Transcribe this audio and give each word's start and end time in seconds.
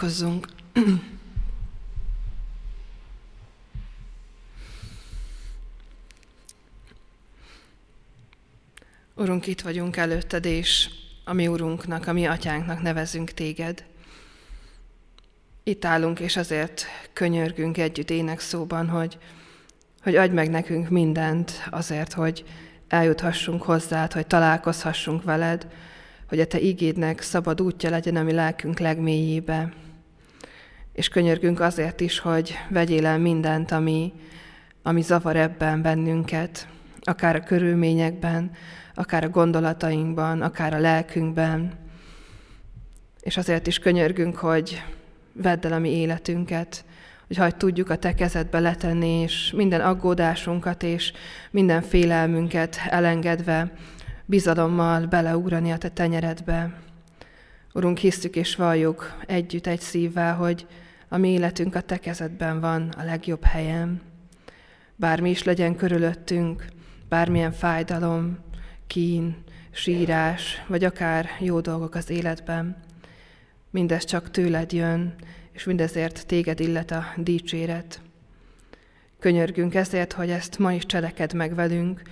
Imádkozzunk. 0.00 0.46
Urunk, 9.14 9.46
itt 9.46 9.60
vagyunk 9.60 9.96
előtted, 9.96 10.44
és 10.44 10.88
a 11.24 11.32
mi 11.32 11.48
Urunknak, 11.48 12.06
a 12.06 12.12
mi 12.12 12.26
Atyánknak 12.26 12.82
nevezünk 12.82 13.30
téged. 13.30 13.84
Itt 15.62 15.84
állunk, 15.84 16.20
és 16.20 16.36
azért 16.36 16.86
könyörgünk 17.12 17.78
együtt 17.78 18.10
énekszóban, 18.10 18.88
hogy, 18.88 19.18
hogy 20.02 20.16
adj 20.16 20.34
meg 20.34 20.50
nekünk 20.50 20.88
mindent 20.88 21.52
azért, 21.70 22.12
hogy 22.12 22.44
eljuthassunk 22.88 23.62
hozzád, 23.62 24.12
hogy 24.12 24.26
találkozhassunk 24.26 25.22
veled, 25.22 25.66
hogy 26.28 26.40
a 26.40 26.46
Te 26.46 26.60
ígédnek 26.60 27.20
szabad 27.20 27.60
útja 27.60 27.90
legyen 27.90 28.16
a 28.16 28.22
mi 28.22 28.32
lelkünk 28.32 28.78
legmélyébe. 28.78 29.88
És 31.00 31.08
könyörgünk 31.08 31.60
azért 31.60 32.00
is, 32.00 32.18
hogy 32.18 32.54
vegyél 32.68 33.06
el 33.06 33.18
mindent, 33.18 33.70
ami, 33.70 34.12
ami 34.82 35.02
zavar 35.02 35.36
ebben 35.36 35.82
bennünket, 35.82 36.68
akár 37.00 37.36
a 37.36 37.40
körülményekben, 37.40 38.50
akár 38.94 39.24
a 39.24 39.28
gondolatainkban, 39.28 40.42
akár 40.42 40.74
a 40.74 40.78
lelkünkben. 40.78 41.72
És 43.20 43.36
azért 43.36 43.66
is 43.66 43.78
könyörgünk, 43.78 44.36
hogy 44.36 44.82
vedd 45.32 45.66
el 45.66 45.72
a 45.72 45.78
mi 45.78 45.90
életünket, 45.90 46.84
hogy 47.26 47.36
hagyd 47.36 47.56
tudjuk 47.56 47.90
a 47.90 47.96
Te 47.96 48.14
kezedbe 48.14 48.58
letenni, 48.58 49.20
és 49.20 49.52
minden 49.56 49.80
aggódásunkat 49.80 50.82
és 50.82 51.12
minden 51.50 51.82
félelmünket 51.82 52.80
elengedve 52.88 53.72
bizalommal 54.24 55.06
beleugrani 55.06 55.70
a 55.70 55.78
te 55.78 55.88
tenyeredbe. 55.88 56.72
Urunk, 57.72 57.98
hisztük 57.98 58.36
és 58.36 58.56
valljuk 58.56 59.16
együtt 59.26 59.66
egy 59.66 59.80
szívvel, 59.80 60.34
hogy 60.34 60.66
a 61.12 61.16
mi 61.16 61.28
életünk 61.28 61.74
a 61.74 61.80
te 61.80 61.96
kezedben 61.98 62.60
van 62.60 62.88
a 62.88 63.04
legjobb 63.04 63.42
helyen. 63.42 64.00
Bármi 64.96 65.30
is 65.30 65.42
legyen 65.42 65.76
körülöttünk, 65.76 66.64
bármilyen 67.08 67.52
Mindez 73.70 74.04
csak 74.04 74.30
tőled 74.30 74.72
jön, 74.72 75.14
és 75.52 75.64
mindezért 75.64 76.26
téged 76.26 76.60
illet 76.60 76.90
a 76.90 77.04
dicséret. 77.16 78.00
Könyörgünk 79.18 79.74
ezért, 79.74 80.12
hogy 80.12 80.30
ezt 80.30 80.58
ma 80.58 80.72
is 80.72 80.86
cseleked 80.86 81.32
meg 81.32 81.54
velünk, 81.54 82.02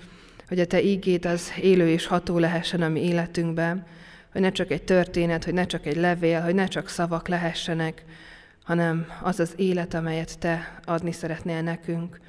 hogy 0.49 0.61
a 0.61 0.67
te 0.67 0.83
ígéd 0.83 1.26
az 1.26 1.52
élő 1.61 1.88
és 1.88 2.07
ható 2.07 2.38
lehessen 2.38 2.83
a 2.83 2.88
mi 2.88 3.05
életünkben, 3.05 3.87
hogy 4.33 4.40
ne 4.40 4.50
csak 4.50 4.71
egy 4.71 4.83
történet, 4.83 5.45
hogy 5.45 5.55
ne 5.55 5.67
csak 5.67 5.87
egy 5.87 5.97
levél, 5.97 6.40
hogy 6.40 6.55
ne 6.55 6.67
csak 6.67 6.88
szavak 6.88 7.28
lehessenek, 7.28 8.05
hanem 8.68 9.06
az 9.22 9.40
az 9.40 9.52
élet, 9.56 9.94
amelyet 9.94 10.38
te 10.38 10.80
adni 10.84 11.12
szeretnél 11.12 11.62
nekünk. 11.62 12.20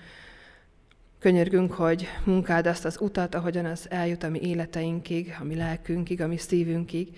Könyörgünk, 1.20 1.74
hogy 1.74 2.08
munkád 2.24 2.68
azt 2.68 2.86
az 2.86 2.98
utat, 3.02 3.36
ahogyan 3.36 3.66
az 3.66 3.90
eljut 3.90 4.24
a 4.24 4.30
mi 4.30 4.40
életeinkig, 4.42 5.36
a 5.40 5.44
mi 5.44 5.56
lelkünkig, 5.56 6.22
a 6.22 6.28
mi 6.28 6.38
szívünkig, 6.38 7.18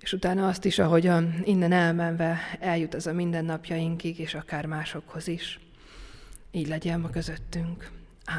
és 0.00 0.12
utána 0.12 0.48
azt 0.48 0.64
is, 0.64 0.78
ahogyan 0.78 1.40
innen 1.44 1.72
elmenve 1.72 2.38
eljut 2.60 2.94
az 2.94 3.06
a 3.06 3.12
mindennapjainkig, 3.12 4.18
és 4.18 4.34
akár 4.34 4.66
másokhoz 4.66 5.28
is. 5.28 5.60
Így 6.50 6.68
legyen 6.68 7.00
ma 7.00 7.10
közöttünk. 7.10 7.90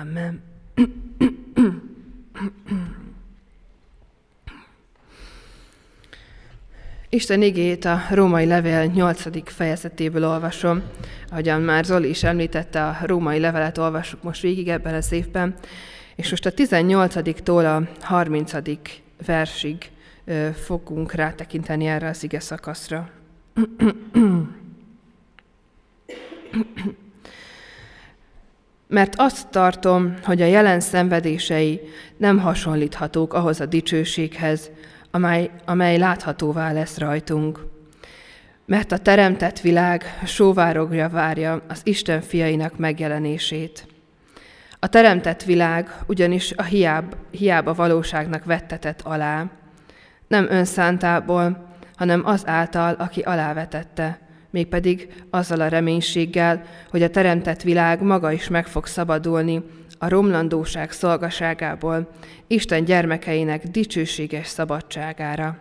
Amen. 0.01 0.41
Isten 7.13 7.41
igét 7.41 7.85
a 7.85 8.01
római 8.09 8.45
levél 8.45 8.85
8. 8.85 9.51
fejezetéből 9.53 10.25
olvasom. 10.25 10.81
Ahogyan 11.29 11.61
már 11.61 11.83
Zoli 11.83 12.09
is 12.09 12.23
említette, 12.23 12.85
a 12.85 12.97
római 13.05 13.39
levelet 13.39 13.77
olvasjuk 13.77 14.23
most 14.23 14.41
végig 14.41 14.67
ebben 14.67 14.93
az 14.93 15.11
évben, 15.11 15.55
és 16.15 16.29
most 16.29 16.45
a 16.45 16.51
18-tól 16.51 17.77
a 17.77 18.05
30. 18.05 18.53
versig 19.25 19.91
fogunk 20.63 21.13
rátekinteni 21.13 21.85
erre 21.85 22.07
az 22.07 22.23
ige 22.23 22.39
szakaszra. 22.39 23.09
Mert 28.87 29.13
azt 29.17 29.47
tartom, 29.49 30.13
hogy 30.23 30.41
a 30.41 30.45
jelen 30.45 30.79
szenvedései 30.79 31.81
nem 32.17 32.39
hasonlíthatók 32.39 33.33
ahhoz 33.33 33.59
a 33.59 33.65
dicsőséghez, 33.65 34.71
amely, 35.11 35.49
amely 35.65 35.97
láthatóvá 35.97 36.71
lesz 36.71 36.97
rajtunk. 36.97 37.65
Mert 38.65 38.91
a 38.91 38.97
teremtett 38.97 39.59
világ 39.59 40.03
sóvárogja 40.25 41.09
várja 41.09 41.61
az 41.67 41.81
Isten 41.83 42.21
fiainak 42.21 42.77
megjelenését. 42.77 43.87
A 44.79 44.87
teremtett 44.87 45.43
világ 45.43 45.95
ugyanis 46.07 46.53
a 46.55 46.63
hiáb, 46.63 47.15
hiába 47.31 47.73
valóságnak 47.73 48.43
vettetett 48.43 49.01
alá, 49.01 49.45
nem 50.27 50.47
önszántából, 50.49 51.69
hanem 51.95 52.21
az 52.25 52.47
által, 52.47 52.93
aki 52.93 53.21
alávetette, 53.21 54.19
mégpedig 54.49 55.23
azzal 55.29 55.61
a 55.61 55.67
reménységgel, 55.67 56.63
hogy 56.89 57.03
a 57.03 57.09
teremtett 57.09 57.61
világ 57.61 58.01
maga 58.01 58.31
is 58.31 58.47
meg 58.47 58.67
fog 58.67 58.85
szabadulni 58.85 59.63
a 60.03 60.09
romlandóság 60.09 60.91
szolgaságából, 60.91 62.09
Isten 62.47 62.83
gyermekeinek 62.83 63.63
dicsőséges 63.63 64.47
szabadságára. 64.47 65.57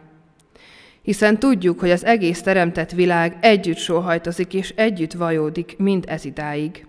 Hiszen 1.03 1.39
tudjuk, 1.39 1.81
hogy 1.81 1.91
az 1.91 2.05
egész 2.05 2.43
teremtett 2.43 2.91
világ 2.91 3.37
együtt 3.41 3.77
sóhajtozik 3.77 4.55
és 4.55 4.73
együtt 4.77 5.13
vajódik 5.13 5.75
mind 5.79 6.05
ez 6.09 6.25
idáig. 6.25 6.87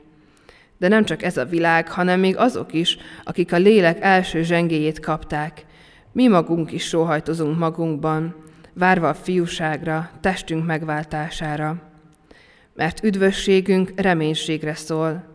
De 0.77 0.88
nem 0.88 1.05
csak 1.05 1.24
ez 1.24 1.38
a 1.38 1.46
világ, 1.46 1.89
hanem 1.89 2.20
még 2.20 2.38
azok 2.38 2.74
is, 2.74 2.98
akik 3.24 3.53
a 3.53 3.58
lélek 3.58 3.98
első 4.01 4.43
zsengéjét 4.43 5.00
kapták. 5.00 5.65
Mi 6.12 6.27
magunk 6.27 6.72
is 6.72 6.88
sóhajtozunk 6.88 7.58
magunkban, 7.58 8.36
várva 8.74 9.10
a 9.10 9.13
fiúságra, 9.13 10.10
testünk 10.22 10.65
megváltására. 10.65 11.81
Mert 12.74 13.03
üdvösségünk 13.03 13.91
reménységre 13.96 14.75
szól, 14.75 15.31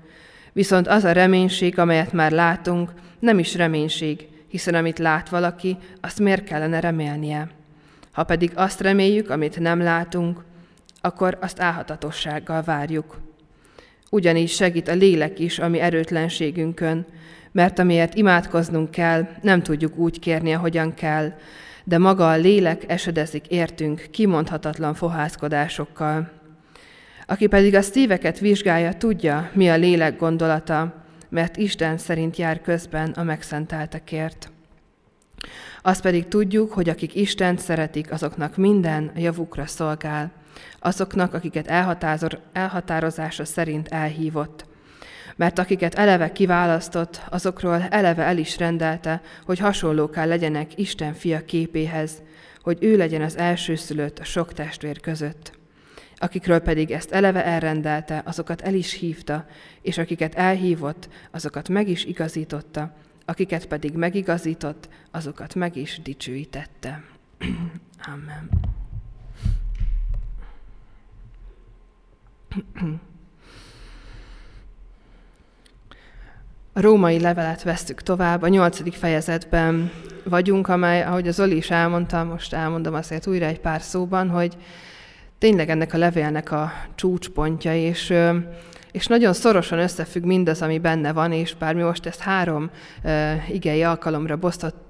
Viszont 0.56 0.88
az 0.88 1.04
a 1.04 1.12
reménység, 1.12 1.78
amelyet 1.78 2.12
már 2.12 2.30
látunk, 2.32 2.92
nem 3.18 3.38
is 3.38 3.54
reménység, 3.54 4.28
hiszen 4.48 4.74
amit 4.74 4.98
lát 4.98 5.28
valaki, 5.28 5.76
azt 6.00 6.18
miért 6.18 6.44
kellene 6.44 6.80
remélnie? 6.80 7.48
Ha 8.12 8.24
pedig 8.24 8.52
azt 8.54 8.80
reméljük, 8.80 9.30
amit 9.30 9.58
nem 9.58 9.80
látunk, 9.80 10.44
akkor 11.00 11.38
azt 11.40 11.60
álhatatossággal 11.60 12.62
várjuk. 12.62 13.20
Ugyanígy 14.10 14.48
segít 14.48 14.88
a 14.88 14.94
lélek 14.94 15.38
is 15.38 15.58
a 15.58 15.68
mi 15.68 15.78
erőtlenségünkön, 15.78 17.06
mert 17.52 17.78
amiért 17.78 18.14
imádkoznunk 18.14 18.90
kell, 18.90 19.28
nem 19.42 19.62
tudjuk 19.62 19.96
úgy 19.96 20.18
kérni, 20.18 20.54
ahogyan 20.54 20.94
kell, 20.94 21.32
de 21.84 21.98
maga 21.98 22.30
a 22.30 22.36
lélek 22.36 22.84
esedezik 22.86 23.46
értünk 23.46 24.06
kimondhatatlan 24.10 24.94
fohászkodásokkal. 24.94 26.35
Aki 27.26 27.46
pedig 27.46 27.74
a 27.74 27.82
szíveket 27.82 28.38
vizsgálja, 28.38 28.92
tudja, 28.92 29.50
mi 29.52 29.68
a 29.68 29.76
lélek 29.76 30.18
gondolata, 30.18 31.04
mert 31.28 31.56
Isten 31.56 31.98
szerint 31.98 32.36
jár 32.36 32.60
közben 32.60 33.10
a 33.10 33.22
megszenteltekért. 33.22 34.50
Azt 35.82 36.02
pedig 36.02 36.28
tudjuk, 36.28 36.72
hogy 36.72 36.88
akik 36.88 37.14
Istent 37.14 37.58
szeretik, 37.58 38.12
azoknak 38.12 38.56
minden 38.56 39.10
javukra 39.16 39.66
szolgál, 39.66 40.32
azoknak, 40.80 41.34
akiket 41.34 41.66
elhatározása 42.52 43.44
szerint 43.44 43.88
elhívott. 43.88 44.64
Mert 45.36 45.58
akiket 45.58 45.94
eleve 45.94 46.32
kiválasztott, 46.32 47.20
azokról 47.30 47.82
eleve 47.90 48.22
el 48.22 48.38
is 48.38 48.58
rendelte, 48.58 49.20
hogy 49.44 49.58
hasonlóká 49.58 50.24
legyenek 50.24 50.78
Isten 50.78 51.14
fia 51.14 51.44
képéhez, 51.44 52.22
hogy 52.62 52.78
ő 52.80 52.96
legyen 52.96 53.22
az 53.22 53.36
elsőszülött 53.36 54.18
a 54.18 54.24
sok 54.24 54.52
testvér 54.52 55.00
között. 55.00 55.52
Akikről 56.18 56.58
pedig 56.58 56.90
ezt 56.90 57.10
eleve 57.10 57.44
elrendelte, 57.44 58.22
azokat 58.24 58.60
el 58.60 58.74
is 58.74 58.92
hívta, 58.92 59.46
és 59.82 59.98
akiket 59.98 60.34
elhívott, 60.34 61.08
azokat 61.30 61.68
meg 61.68 61.88
is 61.88 62.04
igazította, 62.04 62.94
akiket 63.24 63.66
pedig 63.66 63.94
megigazított, 63.94 64.88
azokat 65.10 65.54
meg 65.54 65.76
is 65.76 66.00
dicsőítette. 66.02 67.02
Amen. 68.14 68.50
A 76.72 76.80
római 76.80 77.20
levelet 77.20 77.62
vesztük 77.62 78.02
tovább, 78.02 78.42
a 78.42 78.48
nyolcadik 78.48 78.94
fejezetben 78.94 79.90
vagyunk, 80.24 80.68
amely, 80.68 81.02
ahogy 81.02 81.28
az 81.28 81.34
Zoli 81.34 81.56
is 81.56 81.70
elmondta, 81.70 82.24
most 82.24 82.52
elmondom 82.52 82.94
azért 82.94 83.26
újra 83.26 83.46
egy 83.46 83.60
pár 83.60 83.82
szóban, 83.82 84.28
hogy 84.28 84.56
tényleg 85.38 85.70
ennek 85.70 85.94
a 85.94 85.98
levélnek 85.98 86.52
a 86.52 86.72
csúcspontja, 86.94 87.74
és, 87.74 88.14
és 88.92 89.06
nagyon 89.06 89.32
szorosan 89.32 89.78
összefügg 89.78 90.24
mindaz, 90.24 90.62
ami 90.62 90.78
benne 90.78 91.12
van, 91.12 91.32
és 91.32 91.54
bár 91.54 91.74
mi 91.74 91.82
most 91.82 92.06
ezt 92.06 92.20
három 92.20 92.70
igei 93.48 93.82
alkalomra 93.82 94.38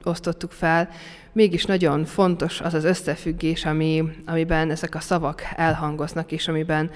osztottuk 0.02 0.52
fel, 0.52 0.88
mégis 1.32 1.64
nagyon 1.64 2.04
fontos 2.04 2.60
az 2.60 2.74
az 2.74 2.84
összefüggés, 2.84 3.64
ami, 3.64 4.04
amiben 4.26 4.70
ezek 4.70 4.94
a 4.94 5.00
szavak 5.00 5.42
elhangoznak, 5.56 6.32
és 6.32 6.48
amiben 6.48 6.90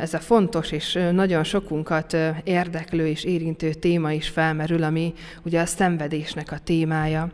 ez 0.00 0.14
a 0.14 0.18
fontos 0.18 0.70
és 0.70 0.98
nagyon 1.12 1.44
sokunkat 1.44 2.16
érdeklő 2.44 3.06
és 3.06 3.24
érintő 3.24 3.72
téma 3.72 4.12
is 4.12 4.28
felmerül, 4.28 4.82
ami 4.82 5.12
ugye 5.42 5.60
a 5.60 5.66
szenvedésnek 5.66 6.52
a 6.52 6.58
témája. 6.58 7.32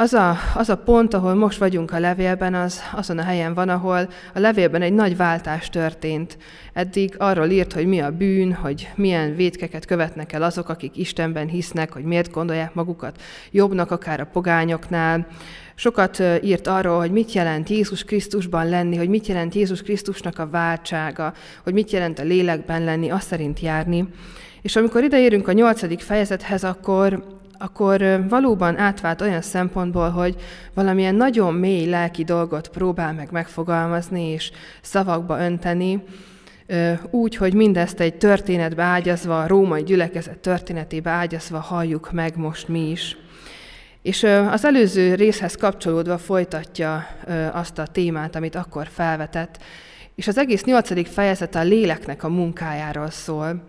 Az 0.00 0.12
a, 0.12 0.36
az 0.54 0.68
a 0.68 0.76
pont, 0.76 1.14
ahol 1.14 1.34
most 1.34 1.58
vagyunk 1.58 1.92
a 1.92 1.98
levélben, 1.98 2.54
az 2.54 2.80
azon 2.92 3.18
a 3.18 3.22
helyen 3.22 3.54
van, 3.54 3.68
ahol 3.68 4.08
a 4.34 4.38
levélben 4.38 4.82
egy 4.82 4.92
nagy 4.92 5.16
váltás 5.16 5.68
történt. 5.68 6.38
Eddig 6.72 7.14
arról 7.18 7.46
írt, 7.46 7.72
hogy 7.72 7.86
mi 7.86 8.00
a 8.00 8.10
bűn, 8.10 8.52
hogy 8.52 8.88
milyen 8.94 9.36
védkeket 9.36 9.84
követnek 9.84 10.32
el 10.32 10.42
azok, 10.42 10.68
akik 10.68 10.96
Istenben 10.96 11.46
hisznek, 11.46 11.92
hogy 11.92 12.04
miért 12.04 12.30
gondolják 12.30 12.74
magukat 12.74 13.22
jobbnak, 13.50 13.90
akár 13.90 14.20
a 14.20 14.28
pogányoknál. 14.32 15.26
Sokat 15.74 16.22
írt 16.42 16.66
arról, 16.66 16.98
hogy 16.98 17.12
mit 17.12 17.32
jelent 17.32 17.68
Jézus 17.68 18.04
Krisztusban 18.04 18.68
lenni, 18.68 18.96
hogy 18.96 19.08
mit 19.08 19.26
jelent 19.26 19.54
Jézus 19.54 19.82
Krisztusnak 19.82 20.38
a 20.38 20.48
váltsága, 20.48 21.32
hogy 21.64 21.72
mit 21.72 21.90
jelent 21.90 22.18
a 22.18 22.22
lélekben 22.22 22.84
lenni, 22.84 23.10
azt 23.10 23.26
szerint 23.26 23.60
járni. 23.60 24.08
És 24.62 24.76
amikor 24.76 25.02
ideérünk 25.02 25.48
a 25.48 25.52
nyolcadik 25.52 26.00
fejezethez, 26.00 26.64
akkor 26.64 27.38
akkor 27.62 28.24
valóban 28.28 28.78
átvált 28.78 29.20
olyan 29.20 29.42
szempontból, 29.42 30.08
hogy 30.10 30.36
valamilyen 30.74 31.14
nagyon 31.14 31.54
mély 31.54 31.86
lelki 31.86 32.24
dolgot 32.24 32.68
próbál 32.68 33.12
meg 33.12 33.28
megfogalmazni 33.30 34.30
és 34.30 34.50
szavakba 34.80 35.40
önteni, 35.40 36.02
úgy, 37.10 37.36
hogy 37.36 37.54
mindezt 37.54 38.00
egy 38.00 38.14
történetbe 38.14 38.82
ágyazva, 38.82 39.42
a 39.42 39.46
római 39.46 39.82
gyülekezet 39.82 40.38
történetébe 40.38 41.10
ágyazva 41.10 41.58
halljuk 41.58 42.12
meg 42.12 42.36
most 42.36 42.68
mi 42.68 42.90
is. 42.90 43.16
És 44.02 44.22
az 44.50 44.64
előző 44.64 45.14
részhez 45.14 45.54
kapcsolódva 45.54 46.18
folytatja 46.18 47.06
azt 47.52 47.78
a 47.78 47.86
témát, 47.86 48.36
amit 48.36 48.54
akkor 48.54 48.88
felvetett, 48.92 49.58
És 50.14 50.28
az 50.28 50.38
egész 50.38 50.64
nyolcadik 50.64 51.06
fejezet 51.06 51.54
a 51.54 51.62
léleknek 51.62 52.22
a 52.22 52.28
munkájáról 52.28 53.10
szól. 53.10 53.62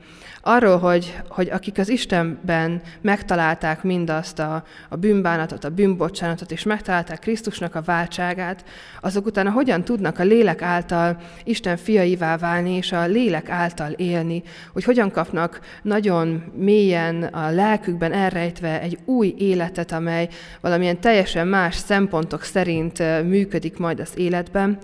Arról, 0.43 0.77
hogy, 0.77 1.17
hogy 1.27 1.50
akik 1.50 1.77
az 1.77 1.89
Istenben 1.89 2.81
megtalálták 3.01 3.83
mindazt 3.83 4.39
a, 4.39 4.63
a 4.89 4.95
bűnbánatot, 4.95 5.63
a 5.63 5.69
bűnbocsánatot, 5.69 6.51
és 6.51 6.63
megtalálták 6.63 7.19
Krisztusnak 7.19 7.75
a 7.75 7.81
váltságát, 7.81 8.63
azok 9.01 9.25
utána 9.25 9.51
hogyan 9.51 9.83
tudnak 9.83 10.19
a 10.19 10.24
lélek 10.24 10.62
által 10.62 11.17
Isten 11.43 11.77
fiaivá 11.77 12.38
válni, 12.38 12.75
és 12.75 12.91
a 12.91 13.05
lélek 13.05 13.50
által 13.50 13.91
élni, 13.91 14.43
hogy 14.74 14.83
hogyan 14.83 15.12
kapnak 15.12 15.60
nagyon 15.81 16.43
mélyen 16.55 17.24
a 17.24 17.50
lelkükben 17.50 18.12
elrejtve 18.12 18.81
egy 18.81 18.98
új 19.05 19.33
életet, 19.38 19.91
amely 19.91 20.29
valamilyen 20.62 21.00
teljesen 21.00 21.48
más 21.48 21.75
szempontok 21.75 22.43
szerint 22.43 23.24
működik 23.24 23.77
majd 23.77 24.00
az 24.00 24.12
életben, 24.15 24.79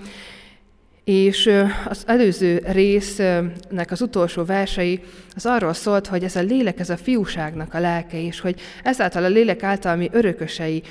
és 1.08 1.50
az 1.86 2.04
előző 2.06 2.64
résznek 2.66 3.92
az 3.92 4.02
utolsó 4.02 4.46
versei 4.46 5.04
az 5.36 5.46
arról 5.46 5.74
szólt, 5.74 6.08
hogy 6.08 6.24
ez 6.24 6.36
a 6.36 6.42
lélek, 6.42 6.80
ez 6.80 6.90
a 6.90 6.98
fiúságnak 6.98 7.74
a 7.74 7.80
lelke, 7.80 8.22
és 8.22 8.40
hogy 8.40 8.60
ezáltal 8.84 9.24
a 9.24 9.28
lélek 9.28 9.64
által 9.64 9.96
mi 9.96 10.10
örökösei 10.12 10.84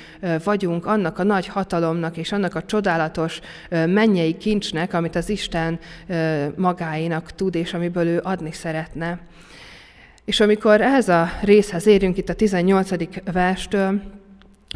vagyunk 0.43 0.85
annak 0.85 1.19
a 1.19 1.23
nagy 1.23 1.47
hatalomnak, 1.47 2.17
és 2.17 2.31
annak 2.31 2.55
a 2.55 2.63
csodálatos 2.63 3.39
mennyei 3.69 4.37
kincsnek, 4.37 4.93
amit 4.93 5.15
az 5.15 5.29
Isten 5.29 5.79
magáénak 6.55 7.31
tud, 7.31 7.55
és 7.55 7.73
amiből 7.73 8.07
ő 8.07 8.19
adni 8.23 8.51
szeretne. 8.51 9.19
És 10.25 10.39
amikor 10.39 10.81
ehhez 10.81 11.09
a 11.09 11.29
részhez 11.41 11.87
érünk 11.87 12.17
itt 12.17 12.29
a 12.29 12.33
18. 12.33 12.89
verstől, 13.31 14.01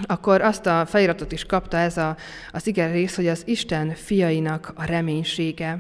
akkor 0.06 0.42
azt 0.42 0.66
a 0.66 0.86
feliratot 0.86 1.32
is 1.32 1.46
kapta 1.46 1.78
ez 1.78 1.98
a, 1.98 2.16
az 2.52 2.68
igen 2.68 2.92
rész, 2.92 3.16
hogy 3.16 3.28
az 3.28 3.42
Isten 3.46 3.94
fiainak 3.96 4.74
a 4.76 4.86
reménysége. 4.86 5.78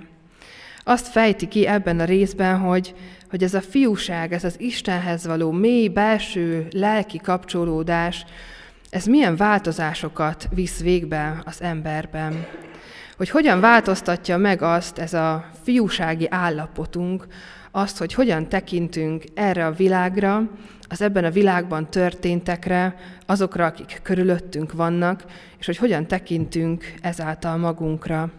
Azt 0.84 1.08
fejti 1.08 1.48
ki 1.48 1.68
ebben 1.68 2.00
a 2.00 2.06
részben, 2.06 2.60
hogy, 2.60 2.96
hogy 3.30 3.44
ez 3.44 3.54
a 3.54 3.62
fiúság, 3.62 4.34
ez 4.34 4.44
az 4.44 4.60
Istenhez 4.60 5.26
való 5.26 5.52
mély 5.52 5.88
belső 5.88 6.68
lelki 6.72 7.18
kapcsolódás, 7.18 8.26
ez 8.90 9.06
milyen 9.06 9.36
változásokat 9.36 10.48
visz 10.54 10.80
végbe 10.80 11.42
az 11.46 11.62
emberben. 11.62 12.46
Hogy 13.18 13.30
hogyan 13.30 13.60
változtatja 13.60 14.38
meg 14.38 14.62
azt 14.62 14.98
ez 14.98 15.14
a 15.14 15.46
fiúsági 15.64 16.28
állapotunk, 16.30 17.28
azt, 17.72 17.98
hogy 17.98 18.14
hogyan 18.14 18.50
tekintünk 18.50 19.24
erre 19.34 19.66
a 19.66 19.72
világra, 19.72 20.50
az 20.92 21.02
ebben 21.02 21.24
a 21.24 21.32
világban 21.32 21.90
történtekre, 21.90 22.96
azokra, 23.26 23.66
akik 23.66 24.00
körülöttünk 24.04 24.72
vannak, 24.72 25.24
és 25.60 25.66
hogy 25.66 25.78
hogyan 25.78 26.08
tekintünk 26.08 26.94
ezáltal 27.02 27.58
magunkra. 27.58 28.32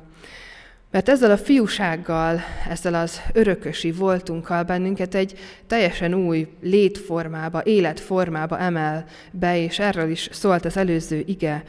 Mert 0.91 1.09
ezzel 1.09 1.31
a 1.31 1.37
fiúsággal, 1.37 2.41
ezzel 2.69 2.95
az 2.95 3.21
örökösi 3.33 3.93
voltunkkal 3.93 4.63
bennünket 4.63 5.15
egy 5.15 5.39
teljesen 5.67 6.15
új 6.15 6.49
létformába, 6.63 7.63
életformába 7.65 8.59
emel 8.59 9.05
be, 9.31 9.59
és 9.59 9.79
erről 9.79 10.11
is 10.11 10.29
szólt 10.33 10.65
az 10.65 10.77
előző 10.77 11.23
ige 11.27 11.65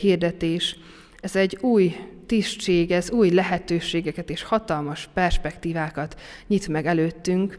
hirdetés. 0.00 0.76
Ez 1.20 1.36
egy 1.36 1.58
új 1.60 1.96
tisztség, 2.26 2.90
ez 2.90 3.10
új 3.10 3.30
lehetőségeket 3.30 4.30
és 4.30 4.42
hatalmas 4.42 5.08
perspektívákat 5.14 6.20
nyit 6.46 6.68
meg 6.68 6.86
előttünk, 6.86 7.58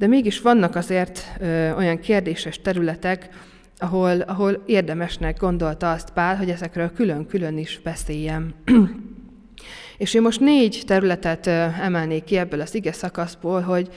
de 0.00 0.06
mégis 0.06 0.40
vannak 0.40 0.76
azért 0.76 1.24
ö, 1.40 1.72
olyan 1.72 1.98
kérdéses 1.98 2.60
területek, 2.60 3.28
ahol, 3.78 4.20
ahol 4.20 4.62
érdemesnek 4.66 5.38
gondolta 5.38 5.90
azt 5.90 6.10
Pál, 6.10 6.36
hogy 6.36 6.50
ezekről 6.50 6.92
külön-külön 6.92 7.58
is 7.58 7.80
beszéljem. 7.84 8.54
és 9.98 10.14
én 10.14 10.22
most 10.22 10.40
négy 10.40 10.82
területet 10.86 11.46
emelnék 11.80 12.24
ki 12.24 12.36
ebből 12.36 12.60
az 12.60 12.74
ige 12.74 12.92
szakaszból, 12.92 13.60
hogy, 13.60 13.88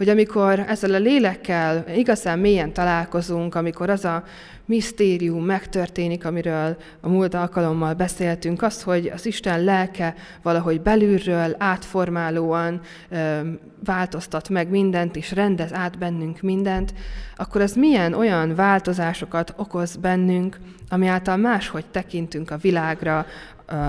hogy 0.00 0.08
amikor 0.08 0.64
ezzel 0.68 0.94
a 0.94 0.98
lélekkel 0.98 1.84
igazán 1.96 2.38
mélyen 2.38 2.72
találkozunk, 2.72 3.54
amikor 3.54 3.90
az 3.90 4.04
a 4.04 4.24
misztérium 4.64 5.44
megtörténik, 5.44 6.24
amiről 6.24 6.76
a 7.00 7.08
múlt 7.08 7.34
alkalommal 7.34 7.94
beszéltünk, 7.94 8.62
az, 8.62 8.82
hogy 8.82 9.06
az 9.14 9.26
Isten 9.26 9.64
lelke 9.64 10.14
valahogy 10.42 10.80
belülről 10.80 11.54
átformálóan 11.58 12.80
ö, 13.08 13.40
változtat 13.84 14.48
meg 14.48 14.68
mindent, 14.68 15.16
és 15.16 15.32
rendez 15.32 15.72
át 15.72 15.98
bennünk 15.98 16.40
mindent, 16.40 16.94
akkor 17.36 17.60
ez 17.60 17.74
milyen 17.74 18.12
olyan 18.12 18.54
változásokat 18.54 19.54
okoz 19.56 19.96
bennünk, 19.96 20.58
ami 20.88 21.06
által 21.06 21.36
máshogy 21.36 21.84
tekintünk 21.90 22.50
a 22.50 22.56
világra, 22.56 23.26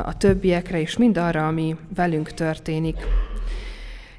a 0.04 0.18
többiekre, 0.18 0.80
és 0.80 0.98
mindarra, 0.98 1.48
ami 1.48 1.76
velünk 1.96 2.32
történik. 2.32 2.98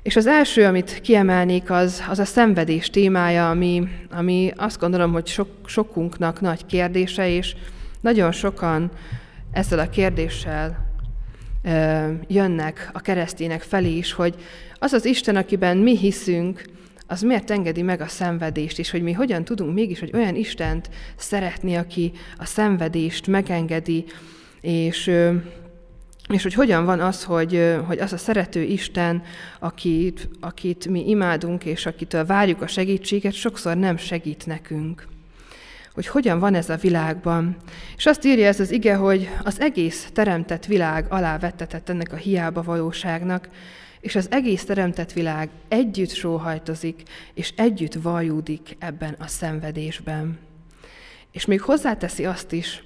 És 0.02 0.16
az 0.16 0.26
első, 0.26 0.64
amit 0.64 1.00
kiemelnék, 1.00 1.70
az, 1.70 2.02
az 2.08 2.18
a 2.18 2.24
szenvedés 2.24 2.90
témája, 2.90 3.50
ami, 3.50 3.88
ami 4.10 4.52
azt 4.56 4.78
gondolom, 4.80 5.12
hogy 5.12 5.26
sok, 5.26 5.48
sokunknak 5.66 6.40
nagy 6.40 6.66
kérdése, 6.66 7.28
és 7.28 7.54
nagyon 8.00 8.32
sokan 8.32 8.90
ezzel 9.52 9.78
a 9.78 9.88
kérdéssel 9.88 10.90
ö, 11.62 12.08
jönnek 12.28 12.90
a 12.92 13.00
keresztények 13.00 13.62
felé 13.62 13.96
is, 13.96 14.12
hogy 14.12 14.34
az 14.78 14.92
az 14.92 15.04
Isten, 15.04 15.36
akiben 15.36 15.76
mi 15.76 15.96
hiszünk, 15.96 16.64
az 17.06 17.22
miért 17.22 17.50
engedi 17.50 17.82
meg 17.82 18.00
a 18.00 18.06
szenvedést, 18.06 18.78
és 18.78 18.90
hogy 18.90 19.02
mi 19.02 19.12
hogyan 19.12 19.44
tudunk 19.44 19.74
mégis 19.74 20.00
hogy 20.00 20.10
olyan 20.14 20.34
Istent 20.34 20.90
szeretni, 21.16 21.74
aki 21.74 22.12
a 22.38 22.44
szenvedést 22.44 23.26
megengedi, 23.26 24.04
és 24.60 25.10
és 26.28 26.42
hogy 26.42 26.54
hogyan 26.54 26.84
van 26.84 27.00
az, 27.00 27.24
hogy, 27.24 27.76
hogy 27.86 27.98
az 27.98 28.12
a 28.12 28.16
szerető 28.16 28.62
Isten, 28.62 29.22
akit, 29.58 30.28
akit 30.40 30.88
mi 30.88 31.08
imádunk, 31.08 31.64
és 31.64 31.86
akitől 31.86 32.24
várjuk 32.24 32.62
a 32.62 32.66
segítséget, 32.66 33.32
sokszor 33.32 33.76
nem 33.76 33.96
segít 33.96 34.46
nekünk. 34.46 35.08
Hogy 35.94 36.06
hogyan 36.06 36.38
van 36.38 36.54
ez 36.54 36.70
a 36.70 36.76
világban. 36.76 37.56
És 37.96 38.06
azt 38.06 38.24
írja 38.24 38.46
ez 38.46 38.60
az 38.60 38.70
ige, 38.70 38.94
hogy 38.94 39.28
az 39.44 39.60
egész 39.60 40.08
teremtett 40.12 40.66
világ 40.66 41.06
alá 41.08 41.38
vettetett 41.38 41.88
ennek 41.88 42.12
a 42.12 42.16
hiába 42.16 42.62
valóságnak, 42.62 43.48
és 44.00 44.14
az 44.14 44.26
egész 44.30 44.64
teremtett 44.64 45.12
világ 45.12 45.48
együtt 45.68 46.10
sóhajtozik, 46.10 47.02
és 47.34 47.52
együtt 47.56 47.94
vajúdik 47.94 48.76
ebben 48.78 49.16
a 49.18 49.26
szenvedésben. 49.26 50.38
És 51.32 51.44
még 51.44 51.60
hozzáteszi 51.60 52.24
azt 52.24 52.52
is, 52.52 52.82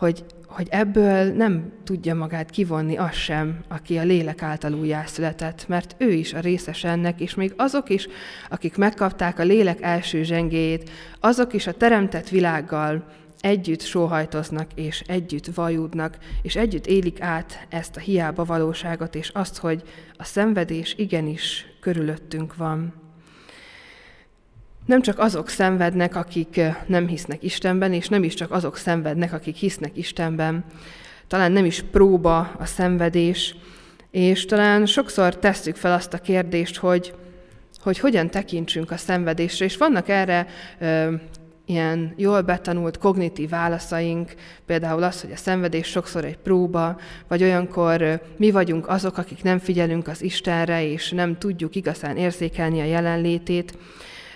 hogy 0.00 0.24
hogy 0.50 0.68
ebből 0.70 1.32
nem 1.32 1.72
tudja 1.84 2.14
magát 2.14 2.50
kivonni 2.50 2.96
az 2.96 3.14
sem, 3.14 3.58
aki 3.68 3.98
a 3.98 4.02
lélek 4.02 4.42
által 4.42 4.72
újjászületett, 4.72 5.68
mert 5.68 5.94
ő 5.98 6.12
is 6.12 6.34
a 6.34 6.40
részes 6.40 6.84
ennek, 6.84 7.20
és 7.20 7.34
még 7.34 7.52
azok 7.56 7.90
is, 7.90 8.08
akik 8.48 8.76
megkapták 8.76 9.38
a 9.38 9.42
lélek 9.42 9.82
első 9.82 10.22
zsengéjét, 10.22 10.90
azok 11.20 11.52
is 11.52 11.66
a 11.66 11.72
teremtett 11.72 12.28
világgal 12.28 13.04
együtt 13.40 13.80
sóhajtoznak, 13.80 14.66
és 14.74 15.00
együtt 15.06 15.54
vajúdnak, 15.54 16.18
és 16.42 16.56
együtt 16.56 16.86
élik 16.86 17.20
át 17.20 17.66
ezt 17.68 17.96
a 17.96 18.00
hiába 18.00 18.44
valóságot, 18.44 19.14
és 19.14 19.28
azt, 19.28 19.58
hogy 19.58 19.82
a 20.16 20.24
szenvedés 20.24 20.94
igenis 20.98 21.66
körülöttünk 21.80 22.56
van. 22.56 22.99
Nem 24.90 25.02
csak 25.02 25.18
azok 25.18 25.48
szenvednek, 25.48 26.16
akik 26.16 26.60
nem 26.86 27.06
hisznek 27.06 27.42
Istenben, 27.42 27.92
és 27.92 28.08
nem 28.08 28.22
is 28.22 28.34
csak 28.34 28.50
azok 28.50 28.76
szenvednek, 28.76 29.32
akik 29.32 29.56
hisznek 29.56 29.96
Istenben. 29.96 30.64
Talán 31.26 31.52
nem 31.52 31.64
is 31.64 31.84
próba 31.90 32.38
a 32.58 32.64
szenvedés, 32.64 33.56
és 34.10 34.44
talán 34.44 34.86
sokszor 34.86 35.38
tesszük 35.38 35.76
fel 35.76 35.92
azt 35.92 36.14
a 36.14 36.18
kérdést, 36.18 36.76
hogy, 36.76 37.14
hogy 37.82 37.98
hogyan 37.98 38.30
tekintsünk 38.30 38.90
a 38.90 38.96
szenvedésre, 38.96 39.64
és 39.64 39.76
vannak 39.76 40.08
erre 40.08 40.46
ö, 40.78 41.14
ilyen 41.66 42.14
jól 42.16 42.40
betanult 42.40 42.98
kognitív 42.98 43.48
válaszaink, 43.48 44.34
például 44.66 45.02
az, 45.02 45.20
hogy 45.20 45.32
a 45.32 45.36
szenvedés 45.36 45.86
sokszor 45.86 46.24
egy 46.24 46.38
próba, 46.38 46.96
vagy 47.28 47.42
olyankor 47.42 48.22
mi 48.36 48.50
vagyunk 48.50 48.88
azok, 48.88 49.18
akik 49.18 49.42
nem 49.42 49.58
figyelünk 49.58 50.08
az 50.08 50.22
Istenre, 50.22 50.84
és 50.84 51.10
nem 51.10 51.38
tudjuk 51.38 51.74
igazán 51.74 52.16
érzékelni 52.16 52.80
a 52.80 52.84
jelenlétét. 52.84 53.74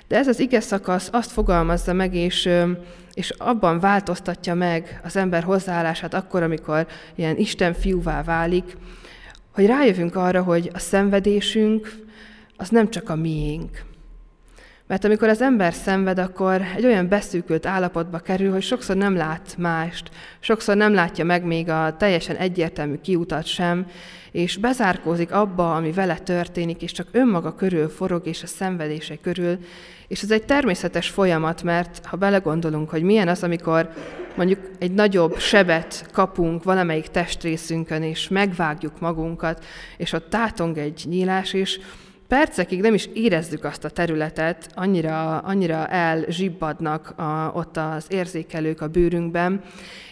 De 0.09 0.17
ez 0.17 0.29
az 0.29 0.41
ige 0.41 0.61
szakasz 0.61 1.09
azt 1.13 1.31
fogalmazza 1.31 1.93
meg, 1.93 2.15
és, 2.15 2.49
és 3.15 3.31
abban 3.31 3.81
változtatja 3.81 4.55
meg 4.55 5.01
az 5.05 5.17
ember 5.17 5.43
hozzáállását 5.43 6.15
akkor, 6.15 6.43
amikor 6.43 6.87
ilyen 7.15 7.37
Isten 7.37 7.75
fiúvá 7.75 8.23
válik, 8.23 8.77
hogy 9.55 9.67
rájövünk 9.67 10.17
arra, 10.17 10.43
hogy 10.43 10.71
a 10.73 10.79
szenvedésünk 10.79 12.03
az 12.57 12.69
nem 12.69 12.91
csak 12.91 13.11
a 13.11 13.15
miénk, 13.15 13.83
Mert 14.87 15.05
amikor 15.05 15.29
az 15.29 15.43
ember 15.43 15.75
szenved, 15.75 16.19
akkor 16.19 16.63
egy 16.77 16.85
olyan 16.85 17.09
beszűkült 17.09 17.67
állapotba 17.67 18.19
kerül, 18.19 18.53
hogy 18.53 18.63
sokszor 18.63 18.97
nem 18.97 19.17
lát 19.17 19.55
mást, 19.59 20.11
sokszor 20.41 20.77
nem 20.77 20.95
látja 20.95 21.25
meg 21.25 21.45
még 21.45 21.69
a 21.69 21.97
teljesen 21.99 22.37
egyértelmű 22.37 22.97
kiutat 22.97 23.47
sem, 23.47 23.87
és 24.33 24.57
bezárkózik 24.57 25.33
abba, 25.33 25.75
ami 25.75 25.93
vele 25.93 26.19
történik, 26.19 26.83
és 26.83 26.93
csak 26.93 27.09
önmaga 27.13 27.55
körül 27.55 27.89
forog, 27.89 28.27
és 28.27 28.43
a 28.43 28.47
szenvedése 28.47 29.17
körül. 29.17 29.59
És 30.15 30.23
ez 30.23 30.31
egy 30.31 30.45
természetes 30.45 31.09
folyamat, 31.09 31.63
mert 31.63 32.05
ha 32.05 32.17
belegondolunk, 32.17 32.91
hogy 32.91 33.03
milyen 33.03 33.29
az, 33.29 33.43
amikor 33.43 33.91
mondjuk 34.35 34.61
egy 34.79 34.93
nagyobb 34.93 35.39
sebet 35.39 36.07
kapunk 36.13 36.65
valamelyik 36.65 37.07
testrészünkön, 37.07 38.03
és 38.03 38.29
megvágjuk 38.29 39.01
magunkat, 39.01 39.65
és 39.97 40.13
ott 40.13 40.31
tátong 40.31 40.79
egy 40.79 41.05
nyílás, 41.09 41.53
és 41.53 41.81
percekig 42.29 42.81
nem 42.81 42.95
is 42.95 43.09
érezzük 43.15 43.65
azt 43.65 43.85
a 43.85 43.91
területet, 43.91 44.69
annyira, 44.75 45.39
annyira 45.39 45.87
elzsibbadnak 45.87 47.19
a, 47.19 47.53
ott 47.55 47.77
az 47.77 48.07
érzékelők 48.09 48.81
a 48.81 48.89
bőrünkben, 48.89 49.63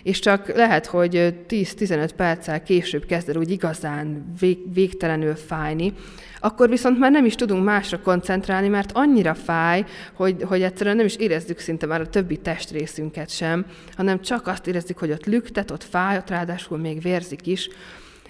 és 0.02 0.18
csak 0.18 0.54
lehet, 0.54 0.86
hogy 0.86 1.34
10-15 1.48 2.10
perccel 2.16 2.62
később 2.62 3.06
kezd 3.06 3.28
el 3.28 3.36
úgy 3.36 3.50
igazán 3.50 4.34
vég, 4.40 4.58
végtelenül 4.72 5.34
fájni, 5.34 5.92
akkor 6.40 6.68
viszont 6.68 6.98
már 6.98 7.10
nem 7.10 7.24
is 7.24 7.34
tudunk 7.34 7.64
másra 7.64 8.00
koncentrálni, 8.00 8.68
mert 8.68 8.92
annyira 8.92 9.34
fáj, 9.34 9.84
hogy, 10.14 10.42
hogy 10.42 10.62
egyszerűen 10.62 10.96
nem 10.96 11.06
is 11.06 11.16
érezzük 11.16 11.58
szinte 11.58 11.86
már 11.86 12.00
a 12.00 12.08
többi 12.08 12.36
testrészünket 12.36 13.30
sem, 13.30 13.66
hanem 13.96 14.20
csak 14.20 14.46
azt 14.46 14.66
érezzük, 14.66 14.98
hogy 14.98 15.10
ott 15.10 15.26
lüktet, 15.26 15.70
ott 15.70 15.84
fáj, 15.84 16.16
ott 16.16 16.30
ráadásul 16.30 16.78
még 16.78 17.00
vérzik 17.00 17.46
is. 17.46 17.68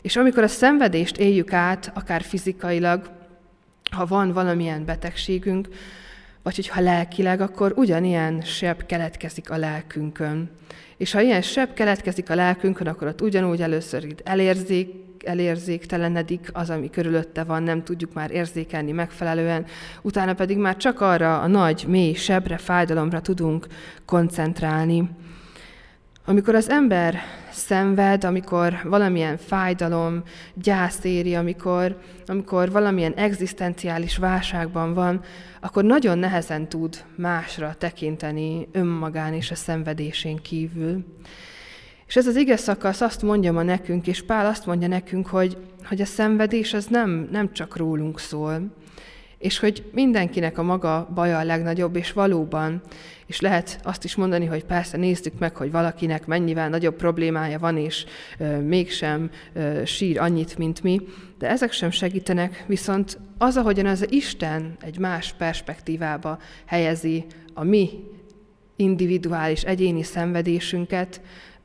És 0.03 0.17
amikor 0.17 0.43
a 0.43 0.49
szenvedést 0.49 1.17
éljük 1.17 1.53
át, 1.53 1.93
akár 1.95 2.23
fizikailag, 2.23 3.11
ha 3.93 4.07
van 4.07 4.33
valamilyen 4.33 4.85
betegségünk, 4.85 5.69
vagy 6.43 6.55
hogyha 6.55 6.81
lelkileg, 6.81 7.41
akkor 7.41 7.73
ugyanilyen 7.77 8.41
seb 8.41 8.87
keletkezik 8.87 9.51
a 9.51 9.57
lelkünkön. 9.57 10.51
És 10.97 11.13
ha 11.13 11.21
ilyen 11.21 11.43
seb 11.43 11.73
keletkezik 11.73 12.31
a 12.31 12.35
lelkünkön, 12.35 12.87
akkor 12.87 13.07
ott 13.07 13.21
ugyanúgy 13.21 13.63
először 13.63 14.05
itt 14.05 14.21
elérzik, 14.25 15.03
elérzéktelenedik 15.25 16.51
az, 16.53 16.71
ami 16.71 16.91
körülötte 16.91 17.45
van, 17.45 17.63
nem 17.63 17.85
tudjuk 17.85 18.13
már 18.13 18.31
érzékelni 18.31 18.93
megfelelően, 18.93 19.65
utána 20.03 20.35
pedig 20.35 20.57
már 20.57 20.77
csak 20.77 21.01
arra 21.01 21.41
a 21.41 21.47
nagy, 21.47 21.85
mély 21.89 22.15
sebre, 22.15 22.57
fájdalomra 22.57 23.21
tudunk 23.21 23.67
koncentrálni. 24.05 25.09
Amikor 26.25 26.55
az 26.55 26.71
ember 26.71 27.19
szenved, 27.51 28.25
amikor 28.25 28.81
valamilyen 28.85 29.37
fájdalom, 29.37 30.23
gyász 30.55 31.05
éri, 31.05 31.35
amikor, 31.35 31.99
amikor 32.27 32.71
valamilyen 32.71 33.13
egzisztenciális 33.13 34.17
válságban 34.17 34.95
van, 34.95 35.21
akkor 35.61 35.85
nagyon 35.85 36.19
nehezen 36.19 36.69
tud 36.69 37.05
másra 37.17 37.75
tekinteni 37.79 38.69
önmagán 38.73 39.35
és 39.35 39.51
a 39.51 39.55
szenvedésén 39.55 40.37
kívül. 40.37 41.05
És 42.07 42.17
ez 42.17 42.27
az 42.27 42.37
ige 42.37 42.57
szakasz 42.57 43.01
azt 43.01 43.23
mondja 43.23 43.53
ma 43.53 43.63
nekünk, 43.63 44.07
és 44.07 44.23
Pál 44.25 44.47
azt 44.47 44.67
mondja 44.67 44.89
nekünk, 44.89 45.27
hogy, 45.27 45.57
hogy 45.85 46.01
a 46.01 46.05
szenvedés 46.05 46.75
az 46.75 46.87
nem, 46.87 47.29
nem 47.31 47.53
csak 47.53 47.77
rólunk 47.77 48.19
szól, 48.19 48.75
és 49.43 49.59
hogy 49.59 49.85
mindenkinek 49.93 50.59
a 50.59 50.63
maga 50.63 51.09
baja 51.15 51.39
a 51.39 51.45
legnagyobb, 51.45 51.97
és 51.97 52.13
valóban, 52.13 52.81
és 53.27 53.41
lehet 53.41 53.81
azt 53.83 54.05
is 54.05 54.15
mondani, 54.15 54.47
hogy 54.47 54.65
persze 54.65 54.97
néztük 54.97 55.39
meg, 55.39 55.57
hogy 55.57 55.71
valakinek 55.71 56.27
mennyivel 56.27 56.69
nagyobb 56.69 56.97
problémája 56.97 57.59
van, 57.59 57.77
és 57.77 58.05
ö, 58.39 58.61
mégsem 58.61 59.31
ö, 59.53 59.83
sír 59.85 60.21
annyit, 60.21 60.59
mint 60.59 60.83
mi, 60.83 61.01
de 61.39 61.49
ezek 61.49 61.73
sem 61.73 61.91
segítenek, 61.91 62.65
viszont 62.67 63.19
az, 63.39 63.57
ahogyan 63.57 63.87
az 63.87 64.07
Isten 64.11 64.77
egy 64.81 64.99
más 64.99 65.33
perspektívába 65.33 66.39
helyezi 66.67 67.25
a 67.55 67.65
mi 67.65 67.91
individuális, 68.77 69.63
egyéni 69.63 70.03
szenvedésünket, 70.03 71.21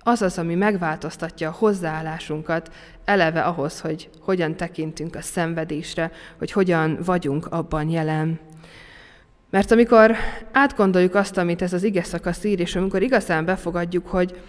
az 0.08 0.22
az, 0.22 0.38
ami 0.38 0.56
megváltoztatja 0.56 1.50
a 1.50 1.56
hozzáállásunkat 1.58 2.72
eleve 3.06 3.42
ahhoz, 3.42 3.80
hogy 3.80 4.10
hogyan 4.22 4.56
tekintünk 4.56 5.16
a 5.16 5.22
szenvedésre, 5.22 6.12
hogy 6.38 6.52
hogyan 6.52 6.98
vagyunk 7.06 7.46
abban 7.46 7.90
jelen. 7.90 8.40
Mert 9.50 9.72
amikor 9.72 10.16
átgondoljuk 10.52 11.16
azt, 11.16 11.38
amit 11.38 11.62
ez 11.62 11.74
az 11.74 11.84
ige 11.84 12.04
szakasz 12.04 12.44
ír, 12.44 12.60
és 12.60 12.76
amikor 12.76 13.02
igazán 13.02 13.46
befogadjuk, 13.46 14.08
hogy 14.08 14.40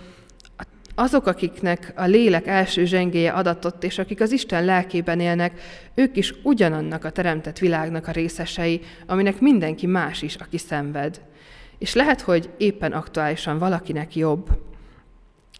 azok, 0.94 1.26
akiknek 1.26 1.92
a 1.96 2.04
lélek 2.04 2.46
első 2.46 2.84
zsengéje 2.84 3.30
adatott, 3.30 3.84
és 3.84 3.98
akik 3.98 4.20
az 4.20 4.32
Isten 4.32 4.64
lelkében 4.64 5.20
élnek, 5.20 5.60
ők 5.94 6.16
is 6.16 6.34
ugyanannak 6.42 7.04
a 7.04 7.10
teremtett 7.10 7.58
világnak 7.58 8.08
a 8.08 8.12
részesei, 8.12 8.80
aminek 9.06 9.40
mindenki 9.40 9.86
más 9.86 10.22
is, 10.22 10.34
aki 10.34 10.58
szenved. 10.58 11.20
És 11.78 11.94
lehet, 11.94 12.20
hogy 12.20 12.50
éppen 12.56 12.92
aktuálisan 12.92 13.58
valakinek 13.58 14.16
jobb, 14.16 14.67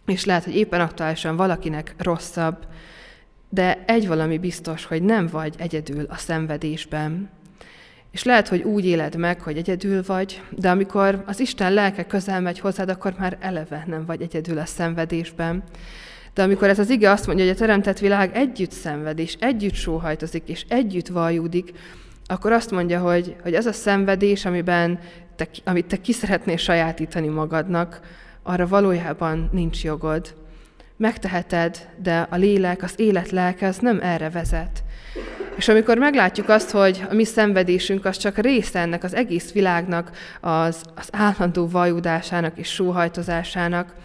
és 0.09 0.25
lehet, 0.25 0.43
hogy 0.43 0.55
éppen 0.55 0.81
aktuálisan 0.81 1.35
valakinek 1.35 1.95
rosszabb, 1.97 2.57
de 3.49 3.83
egy 3.85 4.07
valami 4.07 4.37
biztos, 4.37 4.85
hogy 4.85 5.03
nem 5.03 5.27
vagy 5.27 5.55
egyedül 5.57 6.05
a 6.09 6.15
szenvedésben. 6.15 7.29
És 8.11 8.23
lehet, 8.23 8.47
hogy 8.47 8.61
úgy 8.61 8.85
éled 8.85 9.15
meg, 9.15 9.41
hogy 9.41 9.57
egyedül 9.57 10.03
vagy, 10.05 10.41
de 10.49 10.69
amikor 10.69 11.23
az 11.27 11.39
Isten 11.39 11.73
lelke 11.73 12.05
közel 12.05 12.41
megy 12.41 12.59
hozzád, 12.59 12.89
akkor 12.89 13.15
már 13.17 13.37
eleve 13.41 13.83
nem 13.87 14.05
vagy 14.05 14.21
egyedül 14.21 14.57
a 14.57 14.65
szenvedésben. 14.65 15.63
De 16.33 16.43
amikor 16.43 16.69
ez 16.69 16.79
az 16.79 16.89
ige 16.89 17.09
azt 17.09 17.27
mondja, 17.27 17.45
hogy 17.45 17.53
a 17.53 17.57
teremtett 17.57 17.99
világ 17.99 18.35
együtt 18.35 18.71
szenved, 18.71 19.19
és 19.19 19.35
együtt 19.39 19.73
sóhajtozik, 19.73 20.43
és 20.45 20.65
együtt 20.67 21.07
vajúdik, 21.07 21.71
akkor 22.25 22.51
azt 22.51 22.71
mondja, 22.71 22.99
hogy, 22.99 23.35
hogy 23.43 23.53
az 23.53 23.65
a 23.65 23.71
szenvedés, 23.71 24.45
amiben 24.45 24.99
te, 25.35 25.47
amit 25.63 25.85
te 25.85 26.01
ki 26.01 26.11
szeretnél 26.11 26.57
sajátítani 26.57 27.27
magadnak, 27.27 27.99
arra 28.49 28.67
valójában 28.67 29.49
nincs 29.51 29.83
jogod. 29.83 30.35
Megteheted, 30.97 31.87
de 32.01 32.27
a 32.29 32.35
lélek, 32.35 32.83
az 32.83 32.93
élet 32.95 33.29
lelke 33.29 33.67
az 33.67 33.77
nem 33.77 33.99
erre 34.01 34.29
vezet. 34.29 34.83
És 35.55 35.67
amikor 35.67 35.97
meglátjuk 35.97 36.49
azt, 36.49 36.71
hogy 36.71 37.05
a 37.09 37.13
mi 37.13 37.23
szenvedésünk 37.23 38.05
az 38.05 38.17
csak 38.17 38.37
része 38.37 38.79
ennek 38.79 39.03
az 39.03 39.13
egész 39.15 39.51
világnak, 39.51 40.11
az, 40.41 40.81
az 40.95 41.09
állandó 41.11 41.67
vajudásának 41.67 42.57
és 42.57 42.73
sóhajtozásának, 42.73 43.95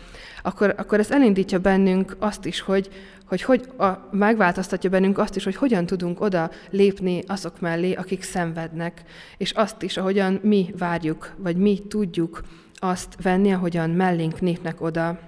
akkor, 0.42 0.74
akkor 0.76 0.98
ez 0.98 1.10
elindítja 1.10 1.58
bennünk 1.58 2.16
azt 2.18 2.44
is, 2.44 2.60
hogy, 2.60 2.88
hogy, 3.26 3.42
hogy 3.42 3.68
a, 3.78 4.08
megváltoztatja 4.10 4.90
bennünk 4.90 5.18
azt 5.18 5.36
is, 5.36 5.44
hogy 5.44 5.56
hogyan 5.56 5.86
tudunk 5.86 6.20
oda 6.20 6.50
lépni 6.70 7.22
azok 7.26 7.60
mellé, 7.60 7.92
akik 7.92 8.22
szenvednek, 8.22 9.02
és 9.36 9.50
azt 9.50 9.82
is, 9.82 9.96
ahogyan 9.96 10.40
mi 10.42 10.74
várjuk, 10.78 11.34
vagy 11.36 11.56
mi 11.56 11.78
tudjuk 11.88 12.40
azt 12.74 13.16
venni, 13.22 13.52
ahogyan 13.52 13.90
mellénk 13.90 14.40
népnek 14.40 14.80
oda. 14.80 15.18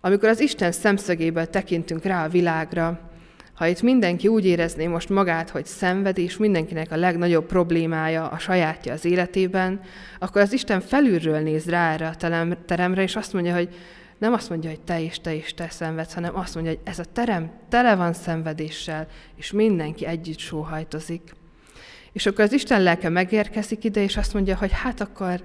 Amikor 0.00 0.28
az 0.28 0.40
Isten 0.40 0.72
szemszögéből 0.72 1.50
tekintünk 1.50 2.04
rá 2.04 2.24
a 2.24 2.28
világra, 2.28 3.12
ha 3.54 3.66
itt 3.66 3.82
mindenki 3.82 4.28
úgy 4.28 4.46
érezné 4.46 4.86
most 4.86 5.08
magát, 5.08 5.50
hogy 5.50 5.66
szenved, 5.66 6.18
és 6.18 6.36
mindenkinek 6.36 6.90
a 6.90 6.96
legnagyobb 6.96 7.46
problémája 7.46 8.28
a 8.28 8.38
sajátja 8.38 8.92
az 8.92 9.04
életében, 9.04 9.80
akkor 10.18 10.40
az 10.40 10.52
Isten 10.52 10.80
felülről 10.80 11.38
néz 11.38 11.66
rá 11.66 11.92
erre 11.92 12.08
a 12.08 12.56
teremre, 12.66 13.02
és 13.02 13.16
azt 13.16 13.32
mondja, 13.32 13.54
hogy 13.54 13.68
nem 14.18 14.32
azt 14.32 14.48
mondja, 14.48 14.70
hogy 14.70 14.80
te 14.80 15.00
is, 15.00 15.20
te 15.20 15.34
is, 15.34 15.54
te 15.54 15.68
szenvedsz, 15.70 16.14
hanem 16.14 16.36
azt 16.36 16.54
mondja, 16.54 16.72
hogy 16.72 16.82
ez 16.84 16.98
a 16.98 17.04
terem 17.12 17.50
tele 17.68 17.94
van 17.94 18.12
szenvedéssel, 18.12 19.06
és 19.36 19.52
mindenki 19.52 20.06
együtt 20.06 20.38
sóhajtozik. 20.38 21.34
És 22.12 22.26
akkor 22.26 22.44
az 22.44 22.52
Isten 22.52 22.82
lelke 22.82 23.08
megérkezik 23.08 23.84
ide, 23.84 24.02
és 24.02 24.16
azt 24.16 24.34
mondja, 24.34 24.56
hogy 24.56 24.72
hát 24.72 25.00
akkor 25.00 25.40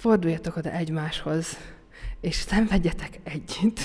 forduljatok 0.00 0.56
oda 0.56 0.70
egymáshoz, 0.70 1.58
és 2.20 2.34
szenvedjetek 2.34 3.20
együtt. 3.24 3.80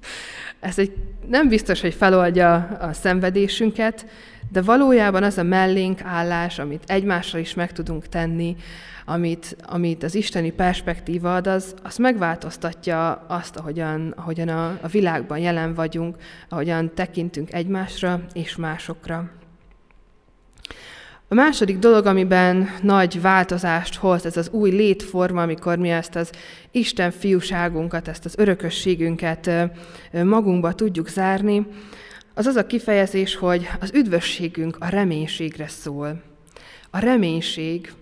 Ez 0.60 0.78
egy, 0.78 0.96
nem 1.28 1.48
biztos, 1.48 1.80
hogy 1.80 1.94
feloldja 1.94 2.54
a 2.80 2.92
szenvedésünket, 2.92 4.06
de 4.50 4.62
valójában 4.62 5.22
az 5.22 5.38
a 5.38 5.42
mellénk 5.42 6.00
állás, 6.04 6.58
amit 6.58 6.82
egymásra 6.86 7.38
is 7.38 7.54
meg 7.54 7.72
tudunk 7.72 8.08
tenni, 8.08 8.56
amit, 9.04 9.56
amit 9.62 10.02
az 10.02 10.14
isteni 10.14 10.50
perspektíva 10.50 11.34
ad, 11.34 11.46
az, 11.46 11.74
az 11.82 11.96
megváltoztatja 11.96 13.12
azt, 13.12 13.56
ahogyan, 13.56 14.14
ahogyan 14.16 14.48
a, 14.48 14.78
a 14.80 14.88
világban 14.88 15.38
jelen 15.38 15.74
vagyunk, 15.74 16.16
ahogyan 16.48 16.94
tekintünk 16.94 17.52
egymásra 17.52 18.20
és 18.32 18.56
másokra. 18.56 19.41
A 21.32 21.34
második 21.34 21.78
dolog, 21.78 22.06
amiben 22.06 22.68
nagy 22.82 23.20
változást 23.20 23.94
hoz, 23.94 24.26
ez 24.26 24.36
az 24.36 24.48
új 24.50 24.70
létforma, 24.70 25.42
amikor 25.42 25.78
mi 25.78 25.90
ezt 25.90 26.14
az 26.14 26.30
Isten 26.70 27.10
fiúságunkat, 27.10 28.08
ezt 28.08 28.24
az 28.24 28.34
örökösségünket 28.38 29.50
magunkba 30.10 30.72
tudjuk 30.72 31.08
zárni, 31.08 31.66
az 32.34 32.46
az 32.46 32.56
a 32.56 32.66
kifejezés, 32.66 33.34
hogy 33.34 33.68
az 33.80 33.90
üdvösségünk 33.94 34.76
a 34.80 34.88
reménységre 34.88 35.68
szól. 35.68 36.22
A 36.90 36.98
reménység. 36.98 37.92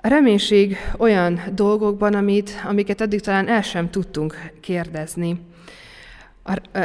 A 0.00 0.08
reménység 0.08 0.76
olyan 0.98 1.40
dolgokban, 1.54 2.14
amit, 2.14 2.50
amiket 2.68 3.00
eddig 3.00 3.20
talán 3.20 3.48
el 3.48 3.62
sem 3.62 3.90
tudtunk 3.90 4.50
kérdezni, 4.60 5.40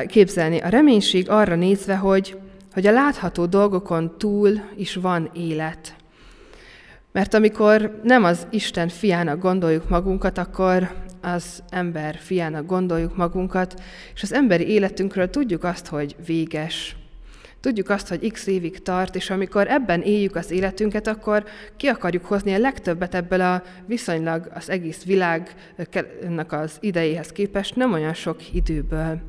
képzelni. 0.08 0.60
A 0.60 0.70
reménység 0.70 1.30
arra 1.30 1.56
nézve, 1.56 1.96
hogy 1.96 2.38
hogy 2.74 2.88
a 2.88 2.92
látható 2.92 3.46
dolgokon 3.46 4.18
túl 4.18 4.62
is 4.76 4.96
van 4.96 5.30
élet. 5.34 5.96
Mert 7.12 7.34
amikor 7.34 8.00
nem 8.04 8.24
az 8.24 8.48
Isten 8.50 8.88
fiának 8.88 9.40
gondoljuk 9.40 9.90
magunkat, 9.90 10.38
akkor 10.38 10.92
az 11.22 11.64
ember 11.70 12.16
fiának 12.16 12.66
gondoljuk 12.66 13.16
magunkat, 13.16 13.82
és 14.14 14.24
az 14.24 14.34
emberi 14.34 14.68
életünkről 14.68 15.30
tudjuk 15.30 15.64
azt, 15.64 15.88
hogy 15.88 16.16
véges. 16.26 16.96
Tudjuk 17.60 17.90
azt, 17.90 18.08
hogy 18.08 18.32
x 18.32 18.48
évig 18.48 18.82
tart, 18.82 19.16
és 19.16 19.30
amikor 19.30 19.68
ebben 19.68 20.02
éljük 20.02 20.36
az 20.36 20.52
életünket, 20.52 21.08
akkor 21.08 21.44
ki 21.78 21.88
akarjuk 21.88 22.26
hozni 22.26 22.54
a 22.54 22.58
legtöbbet 22.58 23.16
ebből 23.16 23.42
a 23.42 23.64
viszonylag 23.86 24.52
az 24.54 24.70
egész 24.70 25.04
világnak 25.04 26.52
az 26.52 26.78
idejéhez 26.80 27.32
képest 27.32 27.76
nem 27.76 27.94
olyan 27.94 28.14
sok 28.14 28.54
időből. 28.54 29.22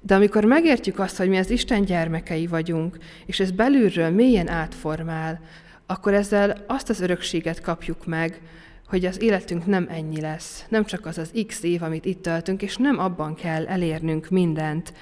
De 0.00 0.14
amikor 0.14 0.44
megértjük 0.44 0.98
azt, 0.98 1.16
hogy 1.16 1.28
mi 1.28 1.38
az 1.38 1.50
Isten 1.50 1.84
gyermekei 1.84 2.46
vagyunk, 2.46 2.98
és 3.26 3.40
ez 3.40 3.50
belülről 3.50 4.10
mélyen 4.10 4.48
átformál, 4.48 5.40
akkor 5.86 6.14
ezzel 6.14 6.64
azt 6.66 6.88
az 6.88 7.00
örökséget 7.00 7.60
kapjuk 7.60 8.06
meg, 8.06 8.40
hogy 8.88 9.04
az 9.04 9.22
életünk 9.22 9.66
nem 9.66 9.86
ennyi 9.90 10.20
lesz, 10.20 10.64
nem 10.68 10.84
csak 10.84 11.06
az 11.06 11.18
az 11.18 11.32
x 11.46 11.62
év, 11.62 11.82
amit 11.82 12.04
itt 12.04 12.22
töltünk, 12.22 12.62
és 12.62 12.76
nem 12.76 12.98
abban 12.98 13.34
kell 13.34 13.66
elérnünk 13.66 14.28
mindent, 14.28 14.92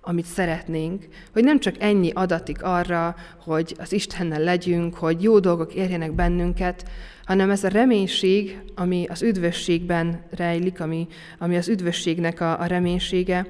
amit 0.00 0.24
szeretnénk, 0.24 1.08
hogy 1.32 1.44
nem 1.44 1.60
csak 1.60 1.74
ennyi 1.78 2.10
adatik 2.10 2.62
arra, 2.62 3.16
hogy 3.44 3.74
az 3.78 3.92
Istennel 3.92 4.40
legyünk, 4.40 4.94
hogy 4.94 5.22
jó 5.22 5.38
dolgok 5.38 5.74
érjenek 5.74 6.12
bennünket, 6.12 6.88
hanem 7.24 7.50
ez 7.50 7.64
a 7.64 7.68
reménység, 7.68 8.58
ami 8.74 9.06
az 9.08 9.22
üdvösségben 9.22 10.22
rejlik, 10.30 10.80
ami, 10.80 11.06
ami 11.38 11.56
az 11.56 11.68
üdvösségnek 11.68 12.40
a, 12.40 12.60
a 12.60 12.66
reménysége, 12.66 13.46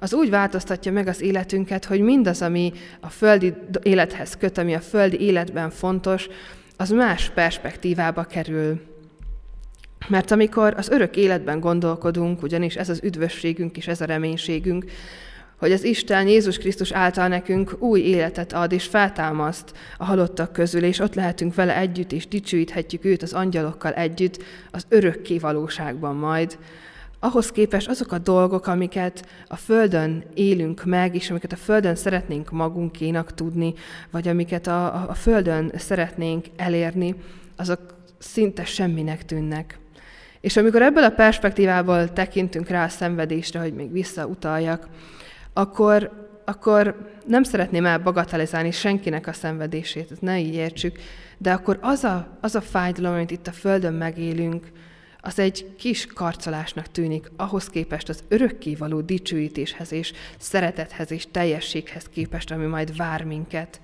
az 0.00 0.14
úgy 0.14 0.30
változtatja 0.30 0.92
meg 0.92 1.06
az 1.06 1.20
életünket, 1.20 1.84
hogy 1.84 2.00
mindaz, 2.00 2.42
ami 2.42 2.72
a 3.00 3.08
földi 3.08 3.54
élethez 3.82 4.36
köt, 4.36 4.58
ami 4.58 4.74
a 4.74 4.80
földi 4.80 5.20
életben 5.20 5.70
fontos, 5.70 6.28
az 6.76 6.90
más 6.90 7.30
perspektívába 7.30 8.24
kerül. 8.24 8.80
Mert 10.08 10.30
amikor 10.30 10.74
az 10.76 10.88
örök 10.88 11.16
életben 11.16 11.60
gondolkodunk, 11.60 12.42
ugyanis 12.42 12.76
ez 12.76 12.88
az 12.88 13.00
üdvösségünk 13.02 13.76
és 13.76 13.86
ez 13.86 14.00
a 14.00 14.04
reménységünk, 14.04 14.84
hogy 15.58 15.72
az 15.72 15.84
Isten 15.84 16.28
Jézus 16.28 16.58
Krisztus 16.58 16.92
által 16.92 17.28
nekünk 17.28 17.76
új 17.78 18.00
életet 18.00 18.52
ad 18.52 18.72
és 18.72 18.84
feltámaszt 18.84 19.72
a 19.98 20.04
halottak 20.04 20.52
közül, 20.52 20.82
és 20.82 20.98
ott 20.98 21.14
lehetünk 21.14 21.54
vele 21.54 21.76
együtt, 21.76 22.12
és 22.12 22.28
dicsőíthetjük 22.28 23.04
őt 23.04 23.22
az 23.22 23.32
angyalokkal 23.32 23.92
együtt 23.92 24.42
az 24.70 24.86
örökké 24.88 25.38
valóságban 25.38 26.16
majd, 26.16 26.58
ahhoz 27.20 27.50
képest 27.50 27.88
azok 27.88 28.12
a 28.12 28.18
dolgok, 28.18 28.66
amiket 28.66 29.26
a 29.46 29.56
Földön 29.56 30.24
élünk 30.34 30.84
meg, 30.84 31.14
és 31.14 31.30
amiket 31.30 31.52
a 31.52 31.56
Földön 31.56 31.94
szeretnénk 31.94 32.50
magunkénak 32.50 33.34
tudni, 33.34 33.74
vagy 34.10 34.28
amiket 34.28 34.66
a, 34.66 35.08
a 35.08 35.14
Földön 35.14 35.72
szeretnénk 35.76 36.46
elérni, 36.56 37.14
azok 37.56 37.80
szinte 38.18 38.64
semminek 38.64 39.24
tűnnek. 39.24 39.78
És 40.40 40.56
amikor 40.56 40.82
ebből 40.82 41.04
a 41.04 41.10
perspektívából 41.10 42.12
tekintünk 42.12 42.68
rá 42.68 42.84
a 42.84 42.88
szenvedésre, 42.88 43.60
hogy 43.60 43.74
még 43.74 43.92
visszautaljak, 43.92 44.88
akkor, 45.52 46.10
akkor 46.44 47.12
nem 47.26 47.42
szeretném 47.42 47.86
elbagatelizálni 47.86 48.70
senkinek 48.70 49.26
a 49.26 49.32
szenvedését, 49.32 50.20
ne 50.20 50.38
így 50.38 50.54
értsük, 50.54 50.98
de 51.38 51.52
akkor 51.52 51.78
az 51.80 52.04
a, 52.04 52.38
az 52.40 52.54
a 52.54 52.60
fájdalom, 52.60 53.14
amit 53.14 53.30
itt 53.30 53.46
a 53.46 53.52
Földön 53.52 53.94
megélünk, 53.94 54.66
az 55.28 55.38
egy 55.38 55.74
kis 55.78 56.06
karcolásnak 56.06 56.86
tűnik 56.86 57.30
ahhoz 57.36 57.68
képest 57.68 58.08
az 58.08 58.24
örökkévaló 58.28 59.00
dicsőítéshez 59.00 59.92
és 59.92 60.12
szeretethez 60.38 61.10
és 61.10 61.26
teljességhez 61.30 62.04
képest, 62.04 62.50
ami 62.50 62.66
majd 62.66 62.96
vár 62.96 63.24
minket. 63.24 63.80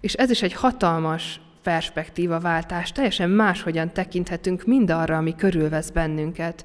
És 0.00 0.12
ez 0.12 0.30
is 0.30 0.42
egy 0.42 0.52
hatalmas 0.52 1.40
perspektívaváltás, 1.62 2.92
teljesen 2.92 3.30
máshogyan 3.30 3.92
tekinthetünk 3.92 4.64
mindarra, 4.64 5.16
ami 5.16 5.34
körülvesz 5.36 5.90
bennünket 5.90 6.64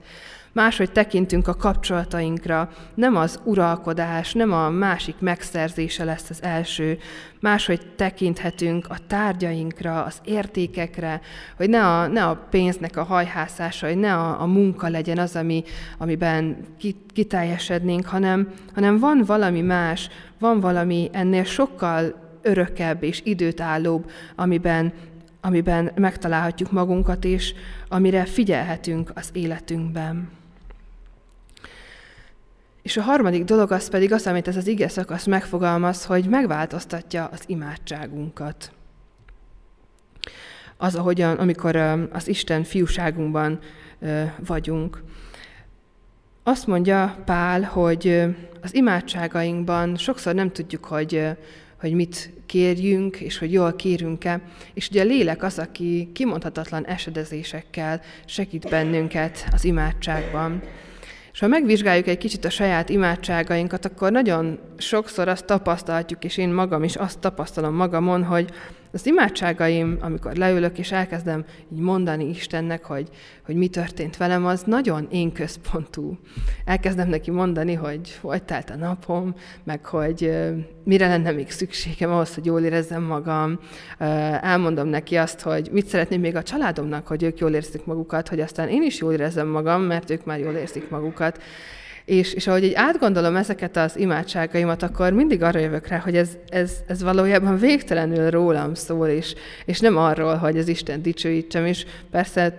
máshogy 0.58 0.91
tekintünk 0.91 1.48
a 1.48 1.56
kapcsolatainkra, 1.56 2.70
nem 2.96 3.15
az 3.15 3.39
uralkodás, 3.43 4.34
nem 4.34 4.54
a 4.54 4.70
másik 4.70 5.15
megszerzése 5.20 6.04
lesz 6.04 6.30
az 6.30 6.43
első, 6.43 6.98
máshogy 7.39 7.82
tekinthetünk 7.96 8.86
a 8.89 8.96
tárgyainkra, 9.08 10.04
az 10.04 10.17
értékekre, 10.26 11.22
hogy 11.58 11.70
ne 11.70 11.86
a, 11.86 12.08
ne 12.08 12.26
a 12.26 12.48
pénznek 12.50 12.98
a 12.98 13.04
hajhászása, 13.04 13.88
hogy 13.88 13.98
ne 13.98 14.13
a, 14.13 14.41
a 14.41 14.46
munka 14.46 14.88
legyen 14.88 15.17
az, 15.17 15.36
ami, 15.36 15.63
amiben 15.98 16.58
kiteljesednénk, 17.13 18.06
hanem, 18.06 18.48
hanem 18.74 19.00
van 19.00 19.24
valami 19.26 19.62
más, 19.62 20.10
van 20.39 20.60
valami 20.60 21.10
ennél 21.12 21.43
sokkal 21.43 22.15
örökebb 22.41 23.04
és 23.04 23.22
időtállóbb, 23.24 24.12
amiben 24.36 24.93
amiben 25.41 25.91
megtalálhatjuk 25.96 26.72
magunkat, 26.72 27.26
és 27.26 27.54
amire 27.88 28.26
figyelhetünk 28.26 29.12
az 29.15 29.30
életünkben. 29.34 30.30
És 32.88 32.97
a 32.97 33.02
harmadik 33.02 33.43
dolog 33.43 33.71
az 33.71 33.89
pedig 33.89 34.13
az, 34.13 34.28
amit 34.28 34.47
ez 34.47 34.56
az 34.56 34.67
ige 34.67 34.88
szakasz 34.88 35.26
megfogalmaz, 35.26 36.06
hogy 36.06 36.26
megváltoztatja 36.26 37.30
az 37.32 37.43
imádságunkat. 37.45 38.71
Az, 40.78 40.95
ahogyan, 40.95 41.38
amikor 41.38 41.76
az 42.12 42.28
Isten 42.28 42.63
fiúságunkban 42.63 43.60
vagyunk. 44.45 45.04
Azt 46.43 46.67
mondja 46.67 47.17
Pál, 47.26 47.62
hogy 47.62 48.23
az 48.62 48.76
imádságainkban 48.76 49.95
sokszor 49.95 50.34
nem 50.34 50.52
tudjuk, 50.52 50.86
hogy, 50.86 51.28
hogy 51.80 51.93
mit 51.93 52.34
kérjünk, 52.45 53.19
és 53.19 53.38
hogy 53.38 53.52
jól 53.52 53.76
kérünk-e. 53.76 54.41
És 54.73 54.89
ugye 54.89 55.02
a 55.02 55.06
lélek 55.06 55.43
az, 55.43 55.60
aki 55.60 56.10
kimondhatatlan 56.13 56.86
esedezésekkel 56.86 58.02
segít 58.26 58.69
bennünket 58.69 59.47
az 59.52 59.63
imádságban. 59.63 60.62
És 61.38 61.43
ha 61.43 61.50
megvizsgáljuk 61.50 62.08
egy 62.08 62.17
kicsit 62.17 62.45
a 62.45 62.50
saját 62.50 62.89
imádságainkat, 62.89 63.86
akkor 63.86 64.12
nagyon 64.12 64.60
sokszor 64.78 65.28
azt 65.28 65.45
tapasztalhatjuk, 65.45 66.23
és 66.23 66.38
én 66.38 66.50
magam 66.50 66.84
is 66.84 66.95
azt 66.95 67.19
tapasztalom 67.19 67.76
magamon, 67.76 68.23
hogy 68.23 68.50
az 68.98 69.06
imádságaim, 69.06 69.98
amikor 70.02 70.36
leülök 70.36 70.78
és 70.78 70.92
elkezdem 70.92 71.46
így 71.74 71.80
mondani 71.80 72.30
Istennek, 72.30 72.84
hogy, 72.84 73.10
hogy 73.46 73.56
mi 73.56 73.68
történt 73.68 74.18
velem, 74.18 74.46
az 74.46 74.64
nagyon 74.64 75.08
én 75.12 75.32
központú. 75.32 76.18
Elkezdem 76.66 77.10
neki 77.10 77.32
mondani, 77.32 77.74
hogy 77.74 78.18
hogy 78.22 78.44
telt 78.44 78.70
a 78.70 78.76
napom, 78.76 79.36
meg 79.64 79.86
hogy 79.86 80.38
mire 80.84 81.08
lenne 81.08 81.32
még 81.32 81.52
szükségem 81.52 82.12
ahhoz, 82.12 82.34
hogy 82.34 82.46
jól 82.46 82.62
érezzem 82.62 83.04
magam. 83.04 83.60
Elmondom 84.42 84.88
neki 84.88 85.16
azt, 85.16 85.42
hogy 85.42 85.70
mit 85.72 85.88
szeretném 85.88 86.20
még 86.20 86.36
a 86.36 86.44
családomnak, 86.44 87.08
hogy 87.08 87.24
ők 87.24 87.40
jól 87.40 87.54
érzik 87.54 87.86
magukat, 87.86 88.28
hogy 88.28 88.40
aztán 88.40 88.70
én 88.70 88.84
is 88.84 89.00
jól 89.00 89.14
érezzem 89.14 89.48
magam, 89.48 89.82
mert 89.82 90.10
ők 90.10 90.26
már 90.26 90.40
jól 90.40 90.54
érzik 90.54 90.90
magukat. 90.90 91.42
És, 92.08 92.34
és 92.34 92.48
ahogy 92.48 92.63
így 92.63 92.74
átgondolom 92.74 93.36
ezeket 93.36 93.78
az 93.78 93.98
imádságaimat, 93.98 94.84
akkor 94.84 95.13
mindig 95.13 95.43
arra 95.43 95.60
jövök 95.60 95.88
rá, 95.88 95.98
hogy 95.98 96.15
ez, 96.15 96.30
ez, 96.50 96.72
ez 96.88 97.04
valójában 97.04 97.58
végtelenül 97.58 98.30
rólam 98.30 98.74
szól, 98.74 99.08
és, 99.08 99.36
és 99.65 99.80
nem 99.80 99.98
arról, 99.98 100.36
hogy 100.36 100.58
az 100.58 100.67
Isten 100.67 101.02
dicsőítsem, 101.02 101.65
és 101.65 101.86
persze 102.12 102.58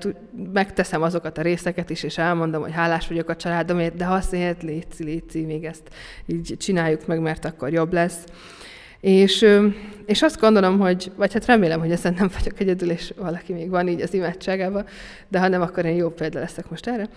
megteszem 0.52 1.02
azokat 1.02 1.38
a 1.38 1.42
részeket 1.42 1.90
is, 1.90 2.02
és 2.02 2.18
elmondom, 2.18 2.62
hogy 2.62 2.72
hálás 2.72 3.08
vagyok 3.08 3.28
a 3.28 3.37
családomért, 3.37 3.96
de 3.96 4.06
mondja, 4.06 4.54
léci, 4.61 5.04
léci, 5.04 5.44
még 5.44 5.64
ezt 5.64 5.88
így 6.26 6.54
csináljuk 6.58 7.06
meg, 7.06 7.20
mert 7.20 7.44
akkor 7.44 7.72
jobb 7.72 7.92
lesz. 7.92 8.24
És, 9.00 9.46
és 10.06 10.22
azt 10.22 10.40
gondolom, 10.40 10.78
hogy, 10.78 11.12
vagy 11.16 11.32
hát 11.32 11.46
remélem, 11.46 11.80
hogy 11.80 11.90
ezen 11.90 12.14
nem 12.18 12.30
vagyok 12.38 12.61
egyedül, 12.61 12.90
és 12.90 13.12
valaki 13.16 13.52
még 13.52 13.68
van 13.68 13.88
így 13.88 14.00
az 14.00 14.14
imádságában, 14.14 14.87
de 15.28 15.38
ha 15.38 15.48
nem, 15.48 15.62
akkor 15.62 15.84
én 15.84 15.96
jó 15.96 16.08
példa 16.08 16.38
leszek 16.38 16.70
most 16.70 16.87
erre, 16.87 17.08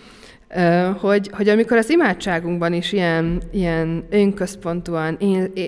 hogy, 1.00 1.30
hogy 1.34 1.50
amikor 1.50 1.78
az 1.78 1.90
imádságunkban 1.90 2.74
is 2.74 2.92
ilyen, 2.92 3.42
ilyen 3.52 4.06
önközpontúan, 4.10 5.18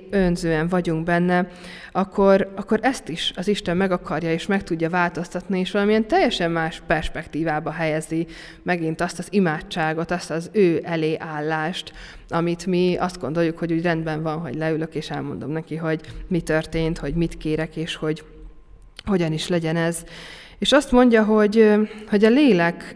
önzően 0.09 0.67
vagyunk 0.67 1.03
benne, 1.03 1.47
akkor, 1.91 2.53
akkor 2.55 2.79
ezt 2.81 3.09
is 3.09 3.33
az 3.35 3.47
Isten 3.47 3.77
meg 3.77 3.91
akarja 3.91 4.31
és 4.31 4.45
meg 4.45 4.63
tudja 4.63 4.89
változtatni, 4.89 5.59
és 5.59 5.71
valamilyen 5.71 6.07
teljesen 6.07 6.51
más 6.51 6.81
perspektívába 6.87 7.71
helyezi 7.71 8.27
megint 8.63 9.01
azt 9.01 9.19
az 9.19 9.27
imádságot, 9.29 10.11
azt 10.11 10.31
az 10.31 10.49
ő 10.53 10.81
elé 10.83 11.15
állást, 11.19 11.93
amit 12.29 12.65
mi 12.65 12.95
azt 12.99 13.19
gondoljuk, 13.19 13.57
hogy 13.57 13.73
úgy 13.73 13.81
rendben 13.81 14.23
van, 14.23 14.39
hogy 14.39 14.55
leülök 14.55 14.95
és 14.95 15.09
elmondom 15.09 15.51
neki, 15.51 15.75
hogy 15.75 16.01
mi 16.27 16.41
történt, 16.41 16.97
hogy 16.97 17.13
mit 17.13 17.37
kérek, 17.37 17.75
és 17.75 17.95
hogy 17.95 18.23
hogyan 19.05 19.33
is 19.33 19.47
legyen 19.47 19.75
ez. 19.75 20.03
És 20.63 20.71
azt 20.71 20.91
mondja, 20.91 21.23
hogy, 21.23 21.73
hogy 22.09 22.25
a 22.25 22.29
lélek 22.29 22.95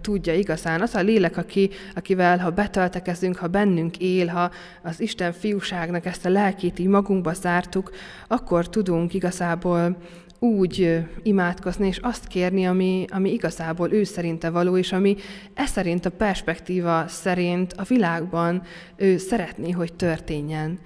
tudja 0.00 0.34
igazán, 0.34 0.80
az 0.80 0.94
a 0.94 1.00
lélek, 1.00 1.36
aki, 1.36 1.70
akivel, 1.94 2.38
ha 2.38 2.50
betöltekezünk, 2.50 3.36
ha 3.36 3.46
bennünk 3.46 3.98
él, 3.98 4.26
ha 4.26 4.50
az 4.82 5.00
Isten 5.00 5.32
fiúságnak 5.32 6.06
ezt 6.06 6.26
a 6.26 6.28
lelkét 6.28 6.78
így 6.78 6.86
magunkba 6.86 7.32
zártuk, 7.32 7.90
akkor 8.28 8.68
tudunk 8.68 9.14
igazából 9.14 9.96
úgy 10.38 11.04
imádkozni, 11.22 11.86
és 11.86 11.98
azt 11.98 12.26
kérni, 12.26 12.66
ami, 12.66 13.04
ami 13.10 13.32
igazából 13.32 13.92
ő 13.92 14.04
szerinte 14.04 14.50
való, 14.50 14.76
és 14.76 14.92
ami 14.92 15.16
e 15.54 15.66
szerint 15.66 16.06
a 16.06 16.10
perspektíva 16.10 17.04
szerint 17.08 17.72
a 17.72 17.82
világban 17.82 18.62
ő 18.96 19.16
szeretné, 19.16 19.70
hogy 19.70 19.92
történjen. 19.92 20.78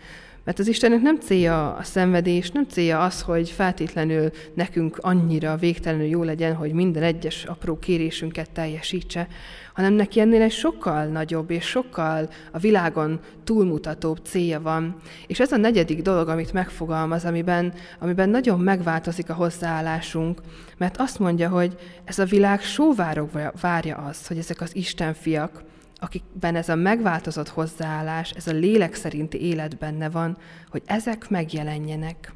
Mert 0.45 0.59
az 0.59 0.69
Istennek 0.69 1.01
nem 1.01 1.19
célja 1.19 1.75
a 1.75 1.83
szenvedés, 1.83 2.51
nem 2.51 2.67
célja 2.69 3.01
az, 3.01 3.21
hogy 3.21 3.51
feltétlenül 3.51 4.31
nekünk 4.55 4.99
annyira 5.01 5.57
végtelenül 5.57 6.07
jó 6.07 6.23
legyen, 6.23 6.55
hogy 6.55 6.73
minden 6.73 7.03
egyes 7.03 7.45
apró 7.45 7.79
kérésünket 7.79 8.51
teljesítse, 8.51 9.29
hanem 9.75 9.93
neki 9.93 10.21
ennél 10.21 10.43
egy 10.43 10.53
sokkal 10.53 11.05
nagyobb 11.05 11.51
és 11.51 11.65
sokkal 11.65 12.29
a 12.53 12.59
világon 12.59 13.21
túlmutatóbb 13.45 14.19
célja 14.25 14.61
van. 14.61 14.97
És 15.27 15.41
ez 15.41 15.53
a 15.53 15.57
negyedik 15.57 16.03
dolog, 16.03 16.29
amit 16.29 16.53
megfogalmaz, 16.53 17.25
amiben, 17.25 17.73
amiben 17.99 18.29
nagyon 18.29 18.61
megváltozik 18.61 19.31
a 19.31 19.35
hozzáállásunk, 19.35 20.41
mert 20.77 20.97
azt 20.97 21.19
mondja, 21.19 21.49
hogy 21.49 21.77
ez 22.05 22.19
a 22.19 22.25
világ 22.25 22.61
sóvárogva 22.61 23.53
várja 23.61 23.97
azt, 23.97 24.27
hogy 24.27 24.39
ezek 24.39 24.61
az 24.61 24.77
Isten 24.77 25.15
fiak, 25.15 25.63
akikben 26.03 26.57
ez 26.57 26.69
a 26.69 26.75
megváltozott 26.75 27.49
hozzáállás, 27.49 28.31
ez 28.31 28.47
a 28.47 28.53
lélek 28.53 28.95
szerinti 28.95 29.41
élet 29.41 29.79
benne 29.79 30.11
van, 30.11 30.37
hogy 30.71 30.83
ezek 30.85 31.31
megjelenjenek. 31.31 32.33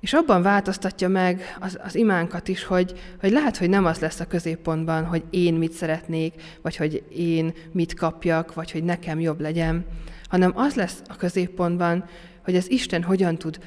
És 0.00 0.12
abban 0.12 0.42
változtatja 0.42 1.08
meg 1.08 1.56
az, 1.60 1.78
az 1.82 1.94
imánkat 1.94 2.48
is, 2.48 2.64
hogy, 2.64 3.00
hogy 3.20 3.30
lehet, 3.30 3.56
hogy 3.56 3.68
nem 3.68 3.84
az 3.84 3.98
lesz 3.98 4.20
a 4.20 4.26
középpontban, 4.26 5.04
hogy 5.04 5.24
én 5.30 5.54
mit 5.54 5.72
szeretnék, 5.72 6.34
vagy 6.62 6.76
hogy 6.76 7.04
én 7.10 7.52
mit 7.72 7.94
kapjak, 7.94 8.54
vagy 8.54 8.70
hogy 8.70 8.84
nekem 8.84 9.20
jobb 9.20 9.40
legyen, 9.40 9.86
hanem 10.28 10.52
az 10.54 10.74
lesz 10.74 11.02
a 11.08 11.16
középpontban, 11.16 12.04
hogy 12.44 12.56
az 12.56 12.70
Isten 12.70 13.02
hogyan 13.02 13.36
tud 13.36 13.58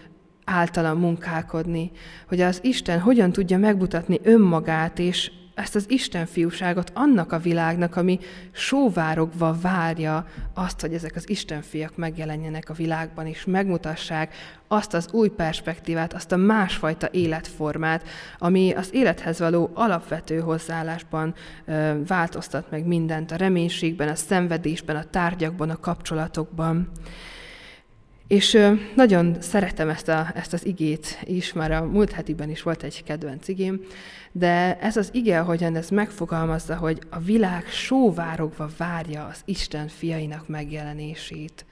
általam 0.45 0.99
munkálkodni, 0.99 1.91
hogy 2.28 2.41
az 2.41 2.60
Isten 2.63 2.99
hogyan 2.99 3.32
tudja 3.32 3.58
megmutatni 3.58 4.19
önmagát, 4.23 4.99
és 4.99 5.32
ezt 5.60 5.76
az 5.76 5.86
Isten 5.88 6.26
fiúságot 6.26 6.91
annak 6.93 7.32
a 7.32 7.39
világnak, 7.39 7.95
ami 7.95 8.19
sóvárogva 8.52 9.58
várja 9.62 10.26
azt, 10.54 10.82
hogy 10.82 10.93
ezek 10.93 11.15
az 11.15 11.30
Isten 11.30 11.62
fiak 11.62 11.95
megjelenjenek 11.95 12.69
a 12.69 12.74
világban, 12.74 13.26
és 13.26 13.45
megmutassák 13.45 14.36
azt 14.67 14.93
az 14.93 15.08
új 15.12 15.30
perspektívát, 15.30 16.13
azt 16.13 16.32
a 16.32 16.36
másfajta 16.36 17.08
életformát, 17.12 18.08
ami 18.38 18.72
az 18.72 18.89
élethez 18.91 19.39
való 19.39 19.72
alapvető 19.74 20.39
hozzáállásban 20.39 21.34
ö, 21.65 21.93
változtat 22.08 22.72
meg 22.72 22.86
mindent, 22.86 23.32
a 23.32 23.36
reménységben, 23.36 24.08
a 24.08 24.15
szenvedésben, 24.15 24.95
a 24.95 25.04
tárgyakban, 25.04 25.69
a 25.69 25.80
kapcsolatokban. 25.80 26.91
És 28.29 28.57
nagyon 28.95 29.35
szeretem 29.39 29.89
ezt, 29.89 30.07
a, 30.07 30.31
ezt 30.35 30.53
az 30.53 30.65
igét 30.65 31.19
is, 31.23 31.53
már 31.53 31.71
a 31.71 31.85
múlt 31.85 32.11
hetiben 32.11 32.49
is 32.49 32.61
volt 32.61 32.83
egy 32.83 33.03
kedvenc 33.03 33.47
igém, 33.47 33.81
de 34.31 34.79
ez 34.79 34.97
az 34.97 35.09
ige, 35.11 35.39
ahogyan 35.39 35.75
ez 35.75 35.89
megfogalmazza, 35.89 36.75
hogy 36.75 36.99
a 37.09 37.19
világ 37.19 37.65
sóvárogva 37.65 38.69
várja 38.77 39.25
az 39.25 39.41
Isten 39.45 39.87
fiainak 39.87 40.47
megjelenését 40.47 41.65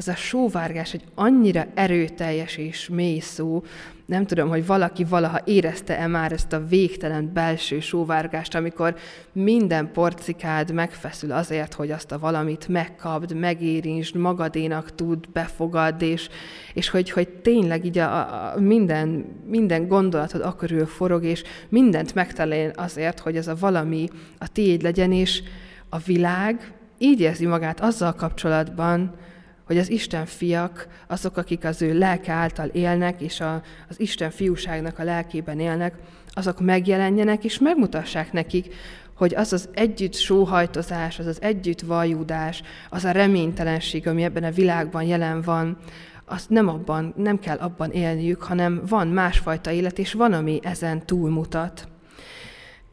ez 0.00 0.08
a 0.08 0.14
sóvárgás 0.14 0.94
egy 0.94 1.04
annyira 1.14 1.66
erőteljes 1.74 2.56
és 2.56 2.88
mély 2.88 3.18
szó, 3.18 3.62
nem 4.06 4.26
tudom, 4.26 4.48
hogy 4.48 4.66
valaki 4.66 5.04
valaha 5.04 5.40
érezte-e 5.44 6.06
már 6.06 6.32
ezt 6.32 6.52
a 6.52 6.66
végtelen 6.66 7.30
belső 7.32 7.80
sóvárgást, 7.80 8.54
amikor 8.54 8.94
minden 9.32 9.92
porcikád 9.92 10.72
megfeszül 10.72 11.32
azért, 11.32 11.74
hogy 11.74 11.90
azt 11.90 12.12
a 12.12 12.18
valamit 12.18 12.68
megkapd, 12.68 13.34
megérintsd, 13.34 14.16
magadénak 14.16 14.94
tud, 14.94 15.28
befogadd, 15.32 16.02
és, 16.02 16.28
és 16.74 16.88
hogy, 16.88 17.10
hogy 17.10 17.28
tényleg 17.28 17.84
így 17.84 17.98
a, 17.98 18.16
a 18.16 18.60
minden, 18.60 19.24
minden 19.46 19.88
gondolatod 19.88 20.40
akörül 20.40 20.86
forog, 20.86 21.24
és 21.24 21.42
mindent 21.68 22.14
megtalál 22.14 22.70
azért, 22.74 23.18
hogy 23.18 23.36
ez 23.36 23.48
a 23.48 23.56
valami 23.60 24.08
a 24.38 24.52
tiéd 24.52 24.82
legyen, 24.82 25.12
és 25.12 25.42
a 25.88 25.98
világ 25.98 26.72
így 26.98 27.20
érzi 27.20 27.46
magát 27.46 27.80
azzal 27.80 28.14
kapcsolatban, 28.14 29.14
hogy 29.70 29.78
az 29.78 29.90
Isten 29.90 30.26
fiak, 30.26 30.86
azok, 31.06 31.36
akik 31.36 31.64
az 31.64 31.82
ő 31.82 31.98
lelke 31.98 32.32
által 32.32 32.66
élnek, 32.66 33.20
és 33.20 33.40
a, 33.40 33.62
az 33.88 34.00
Isten 34.00 34.30
fiúságnak 34.30 34.98
a 34.98 35.04
lelkében 35.04 35.60
élnek, 35.60 35.94
azok 36.32 36.60
megjelenjenek, 36.60 37.44
és 37.44 37.58
megmutassák 37.58 38.32
nekik, 38.32 38.74
hogy 39.14 39.34
az 39.34 39.52
az 39.52 39.68
együtt 39.72 40.14
sóhajtozás, 40.14 41.18
az 41.18 41.26
az 41.26 41.42
együtt 41.42 41.80
vajúdás, 41.80 42.62
az 42.88 43.04
a 43.04 43.10
reménytelenség, 43.10 44.08
ami 44.08 44.22
ebben 44.22 44.44
a 44.44 44.50
világban 44.50 45.02
jelen 45.02 45.42
van, 45.42 45.76
azt 46.24 46.48
nem 46.48 46.68
abban, 46.68 47.14
nem 47.16 47.38
kell 47.38 47.56
abban 47.56 47.90
élniük, 47.90 48.42
hanem 48.42 48.82
van 48.88 49.08
másfajta 49.08 49.70
élet, 49.70 49.98
és 49.98 50.12
van, 50.12 50.32
ami 50.32 50.60
ezen 50.62 51.06
túlmutat. 51.06 51.88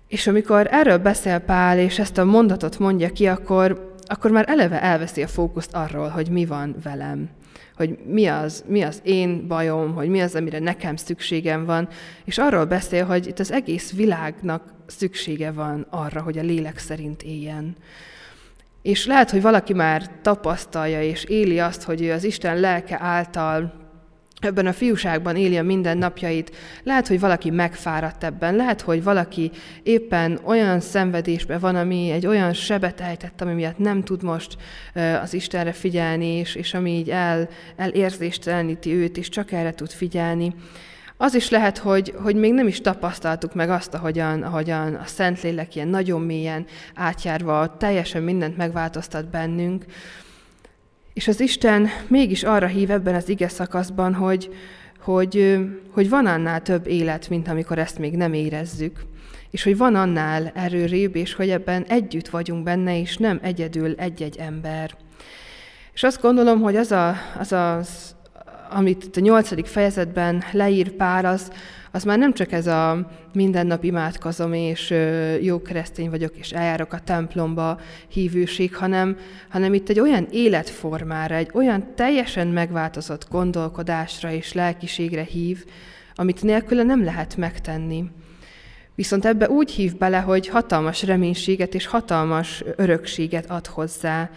És 0.08 0.28
amikor 0.28 0.68
erről 0.72 0.98
beszél 0.98 1.40
Pál, 1.40 1.80
és 1.80 2.00
ezt 2.00 2.18
a 2.18 2.26
mondatot 2.26 2.80
mondja 2.80 3.10
ki, 3.10 3.28
akkor 3.28 3.96
akkor 4.08 4.32
már 4.32 4.46
eleve 4.48 4.82
elveszi 4.82 5.24
a 5.24 5.28
fókuszt 5.28 5.74
arról, 5.74 6.08
hogy 6.08 6.30
mi 6.30 6.46
van 6.46 6.76
velem, 6.84 7.30
hogy 7.76 7.98
mi 8.06 8.26
az, 8.26 8.64
mi 8.68 8.82
az 8.82 9.00
én 9.04 9.48
bajom, 9.48 9.94
hogy 9.94 10.10
mi 10.10 10.22
az, 10.22 10.36
amire 10.36 10.60
nekem 10.60 10.96
szükségem 10.96 11.66
van, 11.66 11.88
és 12.26 12.38
arról 12.38 12.66
beszél, 12.66 13.06
hogy 13.06 13.28
itt 13.28 13.40
az 13.40 13.52
egész 13.52 13.94
világnak 13.94 14.74
szüksége 14.86 15.52
van 15.52 15.88
arra, 15.90 16.22
hogy 16.22 16.38
a 16.38 16.42
lélek 16.42 16.78
szerint 16.78 17.24
éljen. 17.24 17.76
És 18.82 19.06
lehet, 19.06 19.30
hogy 19.30 19.42
valaki 19.42 19.74
már 19.74 20.10
tapasztalja 20.22 21.02
és 21.02 21.24
éli 21.24 21.60
azt, 21.60 21.84
hogy 21.84 22.02
ő 22.02 22.12
az 22.12 22.24
Isten 22.24 22.60
lelke 22.60 22.98
által 23.02 23.87
ebben 24.40 24.66
a 24.66 24.74
fiúságban 24.74 25.36
éli 25.36 25.58
a 25.58 25.64
mindennapjait. 25.64 26.56
Lehet, 26.84 27.08
hogy 27.08 27.20
valaki 27.20 27.50
megfáradt 27.50 28.24
ebben, 28.24 28.56
lehet, 28.56 28.82
hogy 28.82 29.04
valaki 29.04 29.52
éppen 29.84 30.40
olyan 30.44 30.80
szenvedésben 30.80 31.60
van, 31.60 31.76
ami 31.76 32.10
egy 32.10 32.28
olyan 32.28 32.54
sebet 32.54 33.02
ejtett, 33.02 33.42
ami 33.42 33.54
miatt 33.54 33.78
nem 33.78 34.04
tud 34.04 34.24
most 34.24 34.58
az 35.22 35.34
Istenre 35.34 35.72
figyelni, 35.72 36.28
és, 36.28 36.56
és 36.56 36.74
ami 36.74 36.92
így 36.92 37.10
el, 37.10 37.50
elérzésteleníti 37.76 38.94
őt, 38.94 39.18
és 39.18 39.30
csak 39.30 39.52
erre 39.52 39.74
tud 39.74 39.92
figyelni. 39.92 40.56
Az 41.20 41.34
is 41.34 41.50
lehet, 41.50 41.78
hogy, 41.78 42.14
hogy 42.24 42.36
még 42.36 42.54
nem 42.54 42.68
is 42.68 42.82
tapasztaltuk 42.82 43.54
meg 43.54 43.70
azt, 43.70 43.94
ahogyan, 43.94 44.44
ahogyan 44.44 44.94
a 44.94 45.06
Szentlélek 45.06 45.76
ilyen 45.76 45.88
nagyon 45.88 46.22
mélyen 46.22 46.66
átjárva 46.96 47.78
teljesen 47.78 48.24
mindent 48.24 48.58
megváltoztat 48.58 49.30
bennünk, 49.30 49.86
és 51.18 51.28
az 51.28 51.40
Isten 51.40 51.88
mégis 52.08 52.44
arra 52.44 52.68
hív 52.68 52.92
ebben 52.92 53.16
az 53.16 53.30
ige 53.30 53.48
szakaszban, 53.48 54.14
hogy, 54.14 54.50
hogy, 55.00 55.58
hogy 55.92 56.10
van 56.10 56.26
annál 56.26 56.62
több 56.62 56.88
élet, 56.88 57.30
mint 57.30 57.48
amikor 57.48 57.80
ezt 57.80 58.00
még 58.00 58.16
nem 58.16 58.34
érezzük. 58.34 59.00
És 59.52 59.64
hogy 59.64 59.78
van 59.78 59.96
annál 59.96 60.52
erőrébb, 60.56 61.16
és 61.16 61.34
hogy 61.34 61.50
ebben 61.50 61.84
együtt 61.84 62.28
vagyunk 62.28 62.64
benne, 62.64 63.00
és 63.00 63.18
nem 63.18 63.40
egyedül 63.42 63.96
egy-egy 63.98 64.38
ember. 64.38 64.92
És 65.94 66.04
azt 66.04 66.22
gondolom, 66.22 66.62
hogy 66.62 66.76
az, 66.76 66.92
a, 66.92 67.16
az 67.40 67.52
az, 67.52 68.16
amit 68.70 69.18
a 69.18 69.20
nyolcadik 69.20 69.66
fejezetben 69.66 70.44
leír 70.52 70.92
Pál, 70.92 71.26
az, 71.26 71.52
az 71.92 72.04
már 72.04 72.18
nem 72.18 72.34
csak 72.34 72.52
ez 72.52 72.68
a 72.68 73.08
minden 73.34 73.68
nap 73.68 73.84
imádkozom, 73.84 74.54
és 74.54 74.94
jó 75.42 75.62
keresztény 75.62 76.10
vagyok, 76.10 76.38
és 76.38 76.52
eljárok 76.52 76.94
a 76.94 77.00
templomba 77.00 77.80
hívőség, 78.08 78.76
hanem, 78.76 79.18
hanem 79.50 79.74
itt 79.74 79.90
egy 79.90 80.00
olyan 80.00 80.28
életformára, 80.32 81.36
egy 81.36 81.50
olyan 81.54 81.94
teljesen 81.96 82.48
megváltozott 82.48 83.28
gondolkodásra 83.30 84.32
és 84.32 84.54
lelkiségre 84.54 85.24
hív, 85.24 85.66
amit 86.16 86.44
nélküle 86.44 86.84
nem 86.84 87.04
lehet 87.04 87.38
megtenni. 87.38 88.04
Viszont 88.96 89.26
ebbe 89.26 89.50
úgy 89.50 89.72
hív 89.72 89.98
bele, 89.98 90.18
hogy 90.18 90.48
hatalmas 90.48 91.04
reménységet 91.04 91.74
és 91.74 91.86
hatalmas 91.86 92.64
örökséget 92.76 93.50
ad 93.50 93.68
hozzá, 93.68 94.30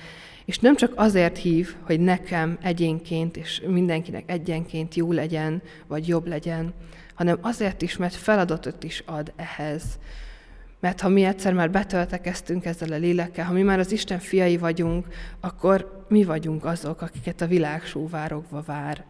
és 0.51 0.59
nem 0.59 0.77
csak 0.77 0.93
azért 0.97 1.37
hív, 1.37 1.75
hogy 1.81 2.01
nekem 2.01 2.59
egyénként 2.63 3.37
és 3.37 3.63
mindenkinek 3.67 4.31
egyenként 4.31 4.95
jó 4.95 5.13
legyen, 5.13 5.63
vagy 5.87 6.09
jobb 6.09 6.27
legyen, 6.27 6.75
hanem 7.15 7.39
azért 7.41 7.83
is, 7.83 7.97
mert 7.97 8.15
feladatot 8.15 8.85
is 8.85 9.03
ad 9.07 9.33
ehhez. 9.37 9.83
Mert 10.81 11.01
ha 11.01 11.09
mi 11.09 11.25
egyszer 11.25 11.53
már 11.53 11.71
betöltekeztünk 11.71 12.65
ezzel 12.65 12.93
a 12.93 12.97
lélekkel, 12.97 13.45
ha 13.45 13.53
mi 13.53 13.63
már 13.63 13.79
az 13.79 13.93
Isten 13.93 14.19
fiai 14.19 14.57
vagyunk, 14.57 15.07
akkor 15.41 16.05
mi 16.09 16.25
vagyunk 16.25 16.65
azok, 16.65 17.03
akiket 17.03 17.41
a 17.41 17.47
világ 17.47 17.83
sóvárogva 17.83 18.63
vár. 18.67 19.05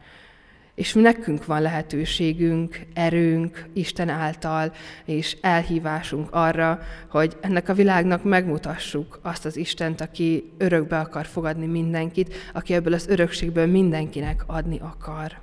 És 0.74 0.92
nekünk 0.92 1.44
van 1.46 1.62
lehetőségünk, 1.62 2.86
erőnk 2.94 3.68
Isten 3.72 4.08
által, 4.08 4.72
és 5.04 5.36
elhívásunk 5.40 6.28
arra, 6.30 6.80
hogy 7.10 7.36
ennek 7.40 7.68
a 7.68 7.74
világnak 7.74 8.24
megmutassuk 8.24 9.18
azt 9.22 9.44
az 9.44 9.56
Istent, 9.56 10.00
aki 10.00 10.52
örökbe 10.58 10.98
akar 10.98 11.26
fogadni 11.26 11.66
mindenkit, 11.66 12.34
aki 12.52 12.74
ebből 12.74 12.94
az 12.94 13.06
örökségből 13.06 13.66
mindenkinek 13.66 14.42
adni 14.46 14.78
akar. 14.78 15.38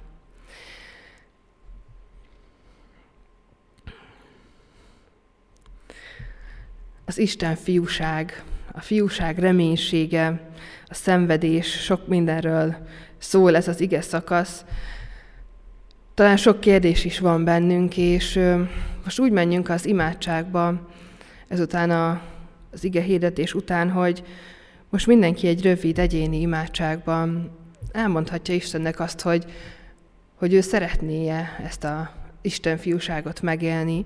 az 7.07 7.17
Isten 7.17 7.55
fiúság, 7.55 8.43
a 8.71 8.81
fiúság 8.81 9.39
reménysége, 9.39 10.49
a 10.85 10.93
szenvedés, 10.93 11.67
sok 11.83 12.07
mindenről 12.07 12.75
szól 13.17 13.55
ez 13.55 13.67
az 13.67 13.81
ige 13.81 14.01
szakasz. 14.01 14.65
Talán 16.17 16.37
sok 16.37 16.59
kérdés 16.59 17.05
is 17.05 17.19
van 17.19 17.43
bennünk, 17.43 17.97
és 17.97 18.39
most 19.03 19.19
úgy 19.19 19.31
menjünk 19.31 19.69
az 19.69 19.85
imádságba, 19.85 20.87
ezután 21.47 21.89
a, 21.89 22.21
az 22.71 22.83
ige 22.83 23.01
hirdetés 23.01 23.53
után, 23.53 23.89
hogy 23.89 24.23
most 24.89 25.07
mindenki 25.07 25.47
egy 25.47 25.61
rövid 25.61 25.99
egyéni 25.99 26.39
imádságban 26.39 27.51
elmondhatja 27.91 28.53
Istennek 28.53 28.99
azt, 28.99 29.21
hogy, 29.21 29.45
hogy 30.35 30.53
ő 30.53 30.61
szeretnéje 30.61 31.59
ezt 31.63 31.83
a 31.83 32.11
Isten 32.41 32.77
fiúságot 32.77 33.41
megélni, 33.41 34.05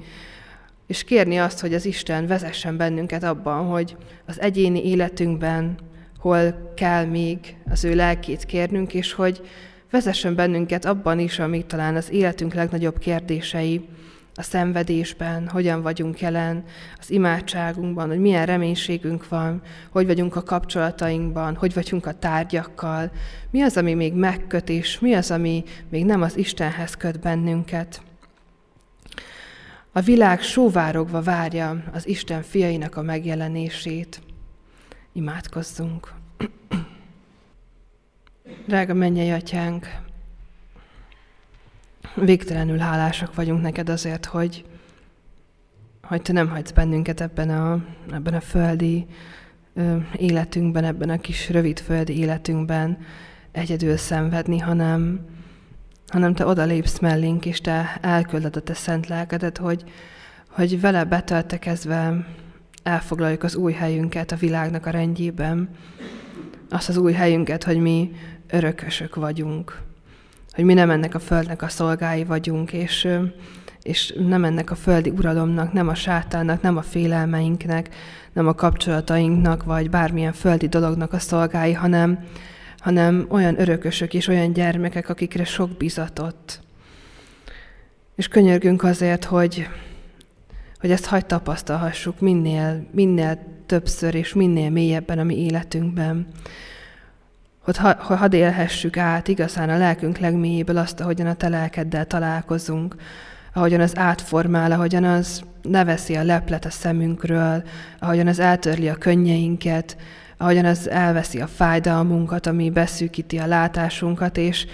és 0.87 1.03
kérni 1.03 1.39
azt, 1.39 1.59
hogy 1.59 1.73
az 1.73 1.85
Isten 1.85 2.27
vezessen 2.27 2.77
bennünket 2.77 3.23
abban, 3.23 3.65
hogy 3.65 3.95
az 4.25 4.41
egyéni 4.41 4.85
életünkben 4.87 5.75
hol 6.19 6.71
kell 6.75 7.05
még 7.05 7.55
az 7.69 7.83
ő 7.83 7.95
lelkét 7.95 8.45
kérnünk, 8.45 8.93
és 8.93 9.13
hogy 9.13 9.41
vezessen 9.91 10.35
bennünket 10.35 10.85
abban 10.85 11.19
is, 11.19 11.39
ami 11.39 11.65
talán 11.65 11.95
az 11.95 12.11
életünk 12.11 12.53
legnagyobb 12.53 12.97
kérdései, 12.99 13.89
a 14.35 14.41
szenvedésben, 14.41 15.47
hogyan 15.47 15.81
vagyunk 15.81 16.19
jelen, 16.19 16.63
az 16.99 17.11
imádságunkban, 17.11 18.07
hogy 18.07 18.19
milyen 18.19 18.45
reménységünk 18.45 19.27
van, 19.29 19.61
hogy 19.89 20.05
vagyunk 20.05 20.35
a 20.35 20.43
kapcsolatainkban, 20.43 21.55
hogy 21.55 21.73
vagyunk 21.73 22.05
a 22.05 22.19
tárgyakkal, 22.19 23.11
mi 23.49 23.61
az, 23.61 23.77
ami 23.77 23.93
még 23.93 24.13
megköt, 24.13 24.69
és 24.69 24.99
mi 24.99 25.13
az, 25.13 25.31
ami 25.31 25.63
még 25.89 26.05
nem 26.05 26.21
az 26.21 26.37
Istenhez 26.37 26.95
köt 26.95 27.19
bennünket. 27.19 28.01
A 29.91 30.01
világ 30.01 30.41
sóvárogva 30.41 31.21
várja 31.21 31.83
az 31.93 32.07
Isten 32.07 32.41
fiainak 32.41 32.95
a 32.95 33.01
megjelenését. 33.01 34.21
Imádkozzunk. 35.13 36.13
Drága 38.65 38.93
mennyei 38.93 39.31
atyánk, 39.31 39.87
végtelenül 42.15 42.77
hálásak 42.77 43.35
vagyunk 43.35 43.61
neked 43.61 43.89
azért, 43.89 44.25
hogy, 44.25 44.65
hogy 46.01 46.21
te 46.21 46.33
nem 46.33 46.49
hagysz 46.49 46.71
bennünket 46.71 47.21
ebben 47.21 47.49
a, 47.49 47.83
ebben 48.11 48.33
a 48.33 48.41
földi 48.41 49.05
ö, 49.73 49.97
életünkben, 50.15 50.83
ebben 50.83 51.09
a 51.09 51.17
kis 51.17 51.49
rövid 51.49 51.79
földi 51.79 52.17
életünkben 52.17 52.97
egyedül 53.51 53.97
szenvedni, 53.97 54.57
hanem, 54.57 55.25
hanem 56.07 56.33
te 56.33 56.45
odalépsz 56.45 56.99
mellénk, 56.99 57.45
és 57.45 57.61
te 57.61 57.97
elkülded 58.01 58.55
a 58.55 58.61
te 58.61 58.73
szent 58.73 59.07
lelkedet, 59.07 59.57
hogy, 59.57 59.83
hogy 60.49 60.81
vele 60.81 61.03
betöltekezve 61.03 62.25
elfoglaljuk 62.83 63.43
az 63.43 63.55
új 63.55 63.73
helyünket 63.73 64.31
a 64.31 64.35
világnak 64.35 64.85
a 64.85 64.89
rendjében, 64.89 65.69
azt 66.69 66.89
az 66.89 66.97
új 66.97 67.13
helyünket, 67.13 67.63
hogy 67.63 67.77
mi 67.77 68.11
örökösök 68.51 69.15
vagyunk, 69.15 69.81
hogy 70.51 70.63
mi 70.63 70.73
nem 70.73 70.89
ennek 70.89 71.15
a 71.15 71.19
földnek 71.19 71.61
a 71.61 71.67
szolgái 71.67 72.23
vagyunk, 72.23 72.73
és, 72.73 73.07
és 73.81 74.13
nem 74.17 74.43
ennek 74.43 74.71
a 74.71 74.75
földi 74.75 75.09
uralomnak, 75.09 75.73
nem 75.73 75.87
a 75.87 75.95
sátának, 75.95 76.61
nem 76.61 76.77
a 76.77 76.81
félelmeinknek, 76.81 77.89
nem 78.33 78.47
a 78.47 78.53
kapcsolatainknak, 78.53 79.63
vagy 79.63 79.89
bármilyen 79.89 80.33
földi 80.33 80.67
dolognak 80.67 81.13
a 81.13 81.19
szolgái, 81.19 81.73
hanem, 81.73 82.19
hanem 82.77 83.25
olyan 83.29 83.59
örökösök 83.59 84.13
és 84.13 84.27
olyan 84.27 84.53
gyermekek, 84.53 85.09
akikre 85.09 85.45
sok 85.45 85.69
bizatott. 85.69 86.61
És 88.15 88.27
könyörgünk 88.27 88.83
azért, 88.83 89.23
hogy, 89.23 89.67
hogy 90.79 90.91
ezt 90.91 91.05
hagyd 91.05 91.25
tapasztalhassuk 91.25 92.19
minél, 92.19 92.87
minél 92.91 93.39
többször 93.65 94.15
és 94.15 94.33
minél 94.33 94.69
mélyebben 94.69 95.19
a 95.19 95.23
mi 95.23 95.37
életünkben 95.37 96.27
hogy 97.61 97.77
ha, 97.77 98.15
hadd 98.15 98.33
élhessük 98.33 98.97
át 98.97 99.27
igazán 99.27 99.69
a 99.69 99.77
lelkünk 99.77 100.17
legmélyéből 100.17 100.77
azt, 100.77 100.99
ahogyan 100.99 101.27
a 101.27 101.33
te 101.33 101.49
lelkeddel 101.49 102.05
találkozunk, 102.05 102.95
ahogyan 103.53 103.81
az 103.81 103.97
átformál, 103.97 104.71
ahogyan 104.71 105.03
az 105.03 105.41
leveszi 105.63 106.15
a 106.15 106.23
leplet 106.23 106.65
a 106.65 106.69
szemünkről, 106.69 107.63
ahogyan 107.99 108.27
az 108.27 108.39
eltörli 108.39 108.89
a 108.89 108.95
könnyeinket, 108.95 109.97
ahogyan 110.37 110.65
az 110.65 110.89
elveszi 110.89 111.41
a 111.41 111.47
fájdalmunkat, 111.47 112.47
ami 112.47 112.69
beszűkíti 112.69 113.37
a 113.37 113.47
látásunkat, 113.47 114.37
és 114.37 114.65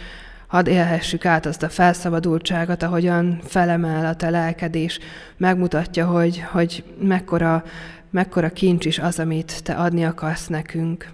hadd 0.48 0.68
élhessük 0.68 1.26
át 1.26 1.46
azt 1.46 1.64
a 1.64 1.70
felszabadultságot, 1.70 2.84
ahogyan 2.84 3.40
felemel 3.44 4.06
a 4.06 4.16
te 4.16 4.30
lelked, 4.30 4.76
és 4.76 5.00
megmutatja, 5.38 6.06
hogy, 6.06 6.44
hogy 6.52 6.84
mekkora, 7.02 7.64
mekkora 8.10 8.50
kincs 8.50 8.86
is 8.86 9.00
az, 9.00 9.20
amit 9.20 9.64
te 9.64 9.74
adni 9.74 10.06
akarsz 10.06 10.48
nekünk. 10.48 11.10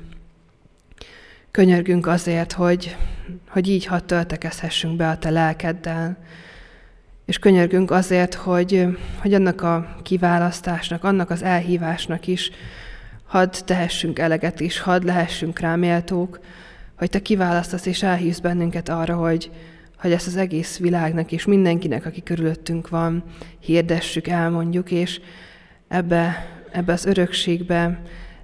Könyörgünk 1.53 2.07
azért, 2.07 2.51
hogy, 2.51 2.95
hogy 3.47 3.69
így 3.69 3.85
hadd 3.85 4.05
töltekezhessünk 4.05 4.95
be 4.95 5.09
a 5.09 5.17
te 5.17 5.29
lelkeddel, 5.29 6.17
és 7.25 7.39
könyörgünk 7.39 7.91
azért, 7.91 8.33
hogy, 8.33 8.87
hogy 9.21 9.33
annak 9.33 9.61
a 9.61 9.95
kiválasztásnak, 10.03 11.03
annak 11.03 11.29
az 11.29 11.43
elhívásnak 11.43 12.27
is 12.27 12.51
hadd 13.25 13.53
tehessünk 13.65 14.19
eleget 14.19 14.59
is, 14.59 14.79
hadd 14.79 15.05
lehessünk 15.05 15.59
rá 15.59 15.75
méltók, 15.75 16.39
hogy 16.97 17.09
te 17.09 17.21
kiválasztasz 17.21 17.85
és 17.85 18.03
elhívsz 18.03 18.39
bennünket 18.39 18.89
arra, 18.89 19.15
hogy, 19.15 19.51
hogy 19.97 20.11
ezt 20.11 20.27
az 20.27 20.37
egész 20.37 20.77
világnak 20.77 21.31
és 21.31 21.45
mindenkinek, 21.45 22.05
aki 22.05 22.23
körülöttünk 22.23 22.89
van, 22.89 23.23
hirdessük, 23.59 24.27
elmondjuk, 24.27 24.91
és 24.91 25.21
ebbe, 25.87 26.47
ebbe 26.71 26.93
az 26.93 27.05
örökségbe, 27.05 28.01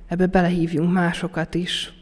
ebbe 0.08 0.26
belehívjunk 0.26 0.94
másokat 0.94 1.56
is, 1.56 1.94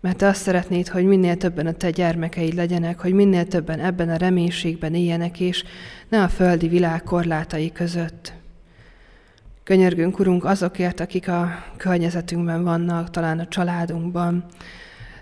mert 0.00 0.16
te 0.16 0.26
azt 0.26 0.42
szeretnéd, 0.42 0.88
hogy 0.88 1.04
minél 1.04 1.36
többen 1.36 1.66
a 1.66 1.72
te 1.72 1.90
gyermekeid 1.90 2.54
legyenek, 2.54 3.00
hogy 3.00 3.12
minél 3.12 3.46
többen 3.46 3.80
ebben 3.80 4.08
a 4.08 4.16
reménységben 4.16 4.94
éljenek, 4.94 5.40
és 5.40 5.64
ne 6.08 6.22
a 6.22 6.28
földi 6.28 6.68
világ 6.68 7.02
korlátai 7.02 7.72
között. 7.72 8.32
Könyörgünk, 9.62 10.18
Urunk, 10.18 10.44
azokért, 10.44 11.00
akik 11.00 11.28
a 11.28 11.64
környezetünkben 11.76 12.64
vannak, 12.64 13.10
talán 13.10 13.38
a 13.38 13.48
családunkban, 13.48 14.44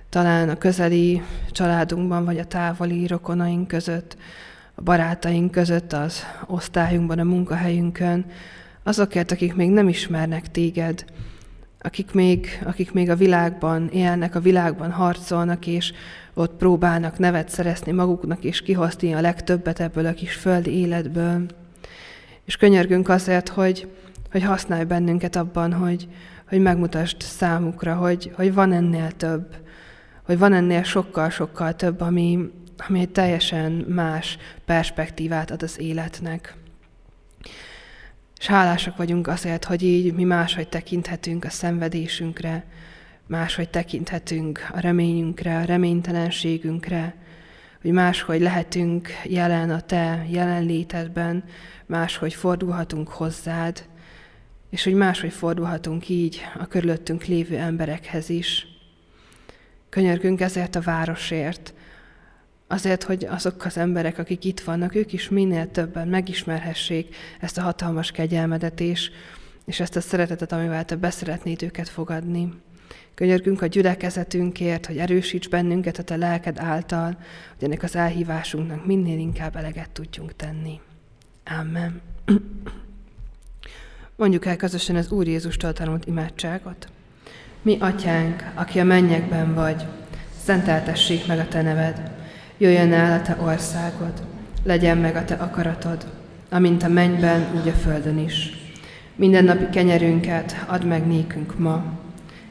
talán 0.09 0.49
a 0.49 0.57
közeli 0.57 1.23
családunkban, 1.51 2.25
vagy 2.25 2.39
a 2.39 2.45
távoli 2.45 3.07
rokonaink 3.07 3.69
között, 3.69 4.17
a 4.75 4.83
barátaink 4.83 5.51
között, 5.51 5.93
az 5.93 6.23
osztályunkban, 6.47 7.19
a 7.19 7.25
munkahelyünkön, 7.25 8.27
azokért, 8.83 9.33
akik 9.33 9.55
még 9.55 9.71
nem 9.71 9.89
ismernek 9.89 10.51
téged, 10.51 11.05
akik 11.87 12.13
még, 12.13 12.63
akik 12.65 12.93
még 12.93 13.11
a 13.11 13.17
világban 13.17 13.89
élnek, 13.89 14.35
a 14.35 14.41
világban 14.41 14.91
harcolnak, 14.91 15.67
és 15.67 15.93
ott 16.35 16.57
próbálnak 16.57 17.19
nevet 17.19 17.49
szerezni 17.49 17.93
maguknak, 17.93 18.45
és 18.45 18.63
kihozni 18.63 19.15
a 19.15 19.21
legtöbbet 19.21 19.81
ebből 19.81 20.07
a 20.07 20.13
kis 20.13 20.35
földi 20.35 20.71
életből. 20.71 21.47
És 22.45 22.57
könyörgünk 22.57 23.09
azért, 23.09 23.49
hogy, 23.49 23.89
hogy 24.31 24.43
használj 24.43 24.85
bennünket 24.85 25.37
abban, 25.37 25.73
hogy, 25.73 26.09
hogy 26.49 26.61
megmutasd 26.61 27.21
számukra, 27.21 27.95
hogy, 27.95 28.33
hogy 28.35 28.55
van 28.55 28.73
ennél 28.73 29.11
több, 29.11 29.57
hogy 30.23 30.39
van 30.39 30.53
ennél 30.53 30.83
sokkal-sokkal 30.83 31.75
több, 31.75 32.01
ami, 32.01 32.51
ami 32.89 33.01
egy 33.01 33.11
teljesen 33.11 33.73
más 33.73 34.39
perspektívát 34.65 35.51
ad 35.51 35.63
az 35.63 35.81
életnek. 35.81 36.57
És 38.39 38.47
hálásak 38.47 38.97
vagyunk 38.97 39.27
azért, 39.27 39.65
hogy 39.65 39.83
így 39.83 40.13
mi 40.13 40.25
máshogy 40.25 40.69
tekinthetünk 40.69 41.45
a 41.45 41.51
szenvedésünkre, 41.51 42.65
máshogy 43.27 43.69
tekinthetünk 43.69 44.69
a 44.73 44.81
reményünkre, 44.81 45.59
a 45.59 45.65
reménytelenségünkre, 45.65 47.15
hogy 47.81 47.91
máshogy 47.93 48.41
lehetünk 48.41 49.09
jelen 49.25 49.71
a 49.71 49.81
Te 49.81 50.27
jelenlétedben, 50.29 51.45
máshogy 51.87 52.35
fordulhatunk 52.35 53.09
hozzád, 53.09 53.85
és 54.71 54.85
hogy 54.85 54.95
máshogy 54.95 55.33
fordulhatunk 55.33 56.09
így 56.09 56.41
a 56.59 56.67
körülöttünk 56.67 57.25
lévő 57.25 57.57
emberekhez 57.57 58.29
is. 58.29 58.67
Könyörgünk 59.89 60.41
ezért 60.41 60.75
a 60.75 60.81
városért, 60.81 61.75
Azért, 62.67 63.03
hogy 63.03 63.25
azok 63.25 63.65
az 63.65 63.77
emberek, 63.77 64.19
akik 64.19 64.45
itt 64.45 64.61
vannak, 64.61 64.95
ők 64.95 65.13
is 65.13 65.29
minél 65.29 65.71
többen 65.71 66.09
megismerhessék 66.09 67.17
ezt 67.41 67.59
a 67.59 67.63
hatalmas 67.63 68.11
kegyelmedet 68.11 68.81
és, 68.81 69.11
és 69.65 69.81
ezt 69.81 69.97
a 69.97 70.01
szeretetet, 70.01 70.53
amivel 70.53 70.85
te 70.85 70.97
beszeretnéd 70.97 71.63
őket 71.63 71.89
fogadni. 71.89 72.53
Könyörgünk 73.15 73.63
a 73.63 73.67
gyülekezetünkért, 73.67 74.87
hogy 74.87 74.99
erősíts 74.99 75.49
bennünket 75.49 75.99
a 75.99 76.03
te 76.03 76.17
lelked 76.17 76.59
által, 76.59 77.19
hogy 77.55 77.69
ennek 77.69 77.83
az 77.83 77.97
elhívásunknak 77.97 78.87
minél 78.87 79.19
inkább 79.19 79.57
eleget 79.57 79.91
tudjunk 79.91 80.37
tenni. 80.37 80.81
Amen. 81.61 82.01
Mondjuk 84.17 84.47
el 84.47 84.57
közösen 84.57 84.97
az 84.97 85.11
Úr 85.11 85.27
Jézustól 85.27 85.73
tanult 85.73 86.07
imádságot. 86.07 86.89
Mi, 87.63 87.77
atyánk, 87.81 88.45
aki 88.55 88.81
a 88.81 88.85
mennyekben 88.85 89.55
vagy, 89.55 89.85
szenteltessék 90.45 91.27
meg 91.27 91.39
a 91.39 91.49
te 91.49 91.63
neved, 91.63 92.16
jöjjön 92.59 92.93
el 92.93 93.19
a 93.19 93.23
te 93.23 93.37
országod, 93.41 94.23
legyen 94.63 94.99
meg 94.99 95.17
a 95.17 95.25
te 95.25 95.35
akaratod, 95.35 96.07
amint 96.51 96.83
a 96.83 96.89
mennyben, 96.89 97.47
úgy 97.61 97.69
a 97.69 97.73
földön 97.73 98.19
is. 98.19 98.51
Minden 99.15 99.45
napi 99.45 99.69
kenyerünket 99.71 100.65
add 100.67 100.85
meg 100.85 101.07
nékünk 101.07 101.59
ma, 101.59 101.85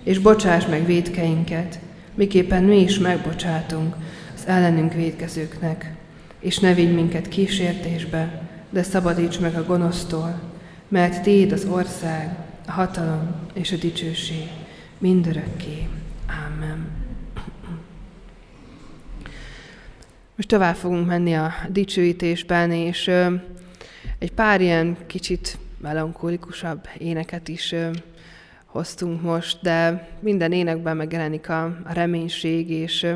és 0.03 0.19
bocsáss 0.19 0.65
meg 0.65 0.85
védkeinket, 0.85 1.79
miképpen 2.13 2.63
mi 2.63 2.81
is 2.81 2.99
megbocsátunk 2.99 3.95
az 4.35 4.47
ellenünk 4.47 4.93
védkezőknek, 4.93 5.93
és 6.39 6.59
ne 6.59 6.73
vigy 6.73 6.93
minket 6.93 7.27
kísértésbe, 7.27 8.41
de 8.69 8.83
szabadíts 8.83 9.39
meg 9.39 9.55
a 9.55 9.65
gonosztól, 9.65 10.39
mert 10.87 11.23
Téd 11.23 11.51
az 11.51 11.65
ország, 11.65 12.35
a 12.67 12.71
hatalom 12.71 13.35
és 13.53 13.71
a 13.71 13.75
dicsőség 13.75 14.47
mindörökké. 14.97 15.87
Amen. 16.27 16.94
Most 20.36 20.47
tovább 20.47 20.75
fogunk 20.75 21.07
menni 21.07 21.33
a 21.33 21.53
dicsőítésben, 21.69 22.71
és 22.71 23.07
egy 24.19 24.31
pár 24.31 24.61
ilyen 24.61 24.97
kicsit 25.07 25.57
melankolikusabb 25.81 26.88
éneket 26.97 27.47
is 27.47 27.75
hoztunk 28.65 29.21
most, 29.21 29.57
de 29.61 30.09
minden 30.19 30.51
énekben 30.51 30.97
megjelenik 30.97 31.49
a, 31.49 31.77
reménység, 31.93 32.69
és, 32.69 33.07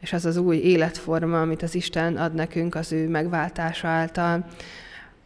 és 0.00 0.12
az 0.12 0.24
az 0.24 0.36
új 0.36 0.56
életforma, 0.56 1.40
amit 1.40 1.62
az 1.62 1.74
Isten 1.74 2.16
ad 2.16 2.34
nekünk 2.34 2.74
az 2.74 2.92
ő 2.92 3.08
megváltása 3.08 3.88
által. 3.88 4.46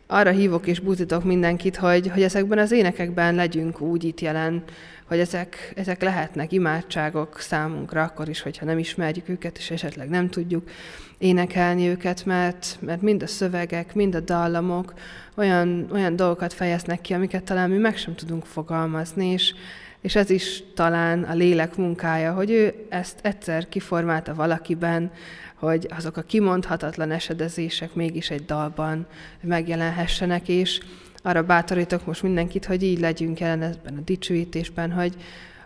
Arra 0.06 0.30
hívok 0.30 0.66
és 0.66 0.80
búzítok 0.80 1.24
mindenkit, 1.24 1.76
hogy, 1.76 2.08
hogy 2.08 2.22
ezekben 2.22 2.58
az 2.58 2.72
énekekben 2.72 3.34
legyünk 3.34 3.80
úgy 3.80 4.04
itt 4.04 4.20
jelen, 4.20 4.62
hogy 5.08 5.18
ezek, 5.18 5.72
ezek 5.76 6.02
lehetnek 6.02 6.52
imádságok 6.52 7.40
számunkra, 7.40 8.02
akkor 8.02 8.28
is, 8.28 8.40
hogyha 8.40 8.64
nem 8.64 8.78
ismerjük 8.78 9.28
őket, 9.28 9.58
és 9.58 9.70
esetleg 9.70 10.08
nem 10.08 10.28
tudjuk 10.28 10.70
énekelni 11.18 11.88
őket, 11.88 12.24
mert, 12.24 12.76
mert 12.80 13.02
mind 13.02 13.22
a 13.22 13.26
szövegek, 13.26 13.94
mind 13.94 14.14
a 14.14 14.20
dallamok 14.20 14.94
olyan, 15.34 15.88
olyan 15.92 16.16
dolgokat 16.16 16.52
fejeznek 16.52 17.00
ki, 17.00 17.14
amiket 17.14 17.42
talán 17.42 17.70
mi 17.70 17.76
meg 17.76 17.96
sem 17.96 18.14
tudunk 18.14 18.44
fogalmazni, 18.44 19.26
és, 19.26 19.54
és 20.00 20.14
ez 20.14 20.30
is 20.30 20.62
talán 20.74 21.22
a 21.22 21.34
lélek 21.34 21.76
munkája, 21.76 22.32
hogy 22.32 22.50
ő 22.50 22.86
ezt 22.88 23.18
egyszer 23.22 23.68
kiformálta 23.68 24.34
valakiben, 24.34 25.10
hogy 25.54 25.88
azok 25.96 26.16
a 26.16 26.22
kimondhatatlan 26.22 27.10
esedezések 27.10 27.94
mégis 27.94 28.30
egy 28.30 28.44
dalban 28.44 29.06
megjelenhessenek, 29.40 30.48
és 30.48 30.80
arra 31.28 31.42
bátorítok 31.42 32.06
most 32.06 32.22
mindenkit, 32.22 32.64
hogy 32.64 32.82
így 32.82 33.00
legyünk 33.00 33.40
jelen 33.40 33.62
ebben 33.62 33.96
a 33.96 34.00
dicsőítésben, 34.00 34.92
hogy, 34.92 35.14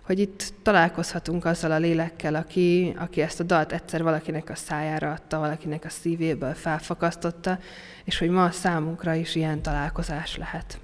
hogy 0.02 0.18
itt 0.18 0.52
találkozhatunk 0.62 1.44
azzal 1.44 1.72
a 1.72 1.78
lélekkel, 1.78 2.34
aki, 2.34 2.94
aki 2.98 3.20
ezt 3.20 3.40
a 3.40 3.44
dalt 3.44 3.72
egyszer 3.72 4.02
valakinek 4.02 4.50
a 4.50 4.54
szájára 4.54 5.10
adta, 5.10 5.38
valakinek 5.38 5.84
a 5.84 5.88
szívéből 5.88 6.54
felfakasztotta, 6.54 7.58
és 8.04 8.18
hogy 8.18 8.28
ma 8.28 8.50
számunkra 8.50 9.14
is 9.14 9.34
ilyen 9.34 9.62
találkozás 9.62 10.36
lehet. 10.36 10.80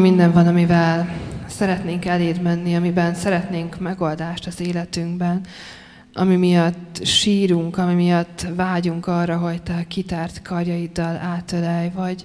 Minden 0.00 0.32
van, 0.32 0.46
amivel 0.46 1.16
szeretnénk 1.46 2.04
eléd 2.04 2.42
menni, 2.42 2.76
amiben 2.76 3.14
szeretnénk 3.14 3.80
megoldást 3.80 4.46
az 4.46 4.60
életünkben, 4.60 5.40
ami 6.12 6.36
miatt 6.36 7.04
sírunk, 7.04 7.78
ami 7.78 7.94
miatt 7.94 8.46
vágyunk 8.56 9.06
arra, 9.06 9.36
hogy 9.36 9.62
te 9.62 9.84
kitárt 9.88 10.42
karjaiddal 10.42 11.16
átölelj, 11.16 11.90
vagy, 11.94 12.24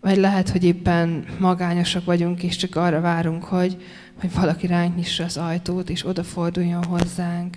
vagy 0.00 0.16
lehet, 0.16 0.48
hogy 0.48 0.64
éppen 0.64 1.24
magányosak 1.38 2.04
vagyunk, 2.04 2.42
és 2.42 2.56
csak 2.56 2.76
arra 2.76 3.00
várunk, 3.00 3.44
hogy, 3.44 3.82
hogy 4.20 4.34
valaki 4.34 4.66
ránk 4.66 4.96
nyissa 4.96 5.24
az 5.24 5.36
ajtót, 5.36 5.90
és 5.90 6.06
odaforduljon 6.06 6.84
hozzánk, 6.84 7.56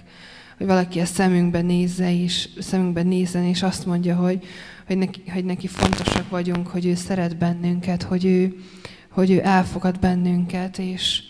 hogy 0.57 0.67
valaki 0.67 0.99
a 0.99 1.05
szemünkbe 1.05 1.61
nézze, 1.61 2.21
és 2.21 2.49
szemünkbe 2.59 3.03
nézzen, 3.03 3.43
és 3.43 3.63
azt 3.63 3.85
mondja, 3.85 4.15
hogy, 4.15 4.45
hogy 4.87 4.97
neki, 4.97 5.23
hogy 5.33 5.45
neki 5.45 5.67
fontosak 5.67 6.29
vagyunk, 6.29 6.67
hogy 6.67 6.85
ő 6.85 6.95
szeret 6.95 7.37
bennünket, 7.37 8.03
hogy 8.03 8.25
ő, 8.25 8.55
hogy 9.13 9.31
ő 9.31 9.41
elfogad 9.43 9.99
bennünket, 9.99 10.77
és, 10.77 11.23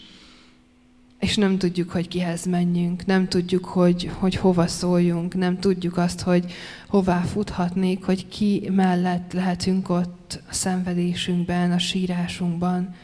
és 1.19 1.35
nem 1.35 1.57
tudjuk, 1.57 1.89
hogy 1.89 2.07
kihez 2.07 2.45
menjünk, 2.45 3.05
nem 3.05 3.27
tudjuk, 3.27 3.65
hogy, 3.65 4.11
hogy 4.19 4.35
hova 4.35 4.67
szóljunk, 4.67 5.35
nem 5.35 5.59
tudjuk 5.59 5.97
azt, 5.97 6.21
hogy 6.21 6.53
hová 6.87 7.21
futhatnék, 7.21 8.03
hogy 8.03 8.27
ki 8.27 8.69
mellett 8.71 9.33
lehetünk 9.33 9.89
ott 9.89 10.41
a 10.49 10.53
szenvedésünkben, 10.53 11.71
a 11.71 11.79
sírásunkban. 11.79 12.95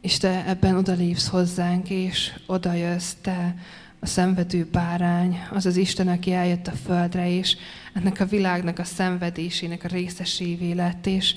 És 0.00 0.16
te 0.18 0.44
ebben 0.46 0.76
odalépsz 0.76 1.28
hozzánk, 1.28 1.90
és 1.90 2.32
odajössz 2.46 3.12
te 3.20 3.54
a 4.00 4.06
szenvedő 4.06 4.68
bárány, 4.72 5.38
az 5.50 5.66
az 5.66 5.76
Isten, 5.76 6.08
aki 6.08 6.32
eljött 6.32 6.66
a 6.66 6.72
földre, 6.84 7.30
és 7.30 7.56
ennek 7.92 8.20
a 8.20 8.26
világnak 8.26 8.78
a 8.78 8.84
szenvedésének 8.84 9.84
a 9.84 9.88
részesévé 9.88 10.72
lett, 10.72 11.06
és, 11.06 11.34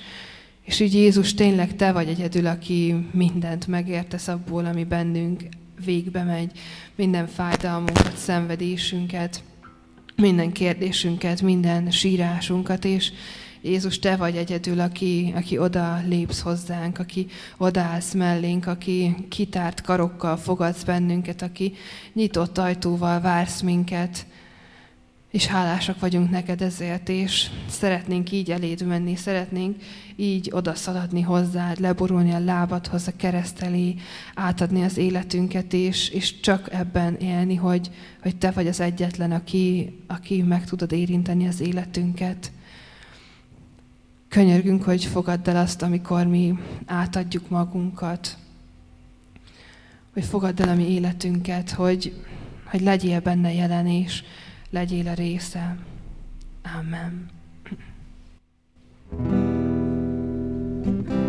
és 0.64 0.80
így 0.80 0.94
Jézus 0.94 1.34
tényleg 1.34 1.76
te 1.76 1.92
vagy 1.92 2.08
egyedül, 2.08 2.48
aki 2.48 3.08
mindent 3.12 3.68
megértesz 3.68 4.28
abból, 4.28 4.66
ami 4.66 4.84
bennünk 4.84 5.44
végbe 5.86 6.24
megy, 6.24 6.52
minden 6.96 7.28
fájdalmunkat, 7.28 8.18
szenvedésünket, 8.18 9.44
minden 10.16 10.52
kérdésünket, 10.52 11.42
minden 11.42 11.92
sírásunkat, 11.92 12.86
és, 12.86 13.12
Jézus, 13.66 14.00
Te 14.00 14.16
vagy 14.16 14.36
egyedül, 14.36 14.80
aki, 14.80 15.34
aki 15.36 15.58
oda 15.58 16.02
lépsz 16.08 16.42
hozzánk, 16.42 17.00
aki 17.00 17.28
odaállsz 17.58 18.14
mellénk, 18.14 18.68
aki 18.68 19.16
kitárt 19.30 19.82
karokkal 19.82 20.38
fogadsz 20.38 20.84
bennünket, 20.84 21.42
aki 21.42 21.74
nyitott 22.14 22.58
ajtóval 22.58 23.22
vársz 23.22 23.62
minket, 23.62 24.26
és 25.34 25.46
hálásak 25.46 26.00
vagyunk 26.00 26.30
neked 26.30 26.62
ezért, 26.62 27.10
és 27.10 27.50
szeretnénk 27.70 28.32
így 28.32 28.52
eléd 28.52 28.86
menni, 28.86 29.16
szeretnénk 29.16 29.84
így 30.16 30.50
odaszaladni 30.52 31.22
hozzád, 31.22 31.80
leborulni 31.80 32.32
a 32.32 32.40
lábadhoz, 32.40 33.08
a 33.08 33.12
kereszt 33.16 33.62
elé, 33.62 33.96
átadni 34.36 34.84
az 34.84 34.98
életünket, 34.98 35.74
és, 35.74 36.10
és 36.10 36.40
csak 36.40 36.72
ebben 36.72 37.16
élni, 37.16 37.56
hogy, 37.56 37.92
hogy 38.22 38.36
te 38.36 38.52
vagy 38.52 38.68
az 38.68 38.80
egyetlen, 38.80 39.32
aki, 39.32 39.96
aki 40.08 40.42
meg 40.42 40.66
tudod 40.66 40.92
érinteni 40.92 41.48
az 41.48 41.60
életünket. 41.60 42.52
Könyörgünk, 44.28 44.84
hogy 44.84 45.06
fogadd 45.06 45.50
el 45.50 45.58
azt, 45.58 45.82
amikor 45.82 46.26
mi 46.26 46.54
átadjuk 46.86 47.50
magunkat, 47.50 48.38
hogy 50.14 50.26
fogadd 50.26 50.62
el 50.62 50.70
a 50.70 50.76
mi 50.76 50.92
életünket, 50.92 51.72
hogy, 51.72 52.26
hogy 52.66 52.82
legyél 52.82 53.20
benne 53.20 53.54
jelen 53.54 53.88
és 53.88 54.24
legyél 54.74 55.08
a 55.08 55.14
része. 55.14 55.78
Amen. 56.64 57.30
thank 60.84 61.10
you 61.10 61.23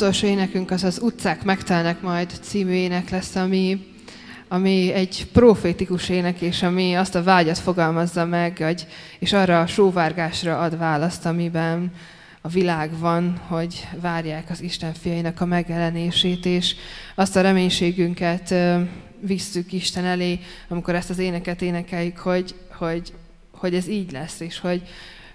utolsó 0.00 0.26
énekünk 0.26 0.70
az 0.70 0.84
az 0.84 0.98
Utcák 1.02 1.44
megtelnek 1.44 2.00
majd 2.00 2.30
című 2.40 2.72
ének 2.72 3.10
lesz, 3.10 3.36
ami, 3.36 3.86
ami 4.48 4.92
egy 4.92 5.26
profétikus 5.32 6.08
ének, 6.08 6.40
és 6.40 6.62
ami 6.62 6.94
azt 6.94 7.14
a 7.14 7.22
vágyat 7.22 7.58
fogalmazza 7.58 8.24
meg, 8.24 8.58
hogy, 8.58 8.86
és 9.18 9.32
arra 9.32 9.60
a 9.60 9.66
sóvárgásra 9.66 10.58
ad 10.58 10.78
választ, 10.78 11.26
amiben 11.26 11.92
a 12.40 12.48
világ 12.48 12.98
van, 12.98 13.40
hogy 13.46 13.88
várják 14.00 14.50
az 14.50 14.60
Isten 14.60 14.92
fiainak 14.94 15.40
a 15.40 15.46
megjelenését, 15.46 16.46
és 16.46 16.74
azt 17.14 17.36
a 17.36 17.40
reménységünket 17.40 18.54
visszük 19.20 19.72
Isten 19.72 20.04
elé, 20.04 20.38
amikor 20.68 20.94
ezt 20.94 21.10
az 21.10 21.18
éneket 21.18 21.62
énekeljük, 21.62 22.18
hogy, 22.18 22.54
hogy, 22.72 23.12
hogy 23.50 23.74
ez 23.74 23.88
így 23.88 24.12
lesz, 24.12 24.40
és 24.40 24.58
hogy, 24.58 24.82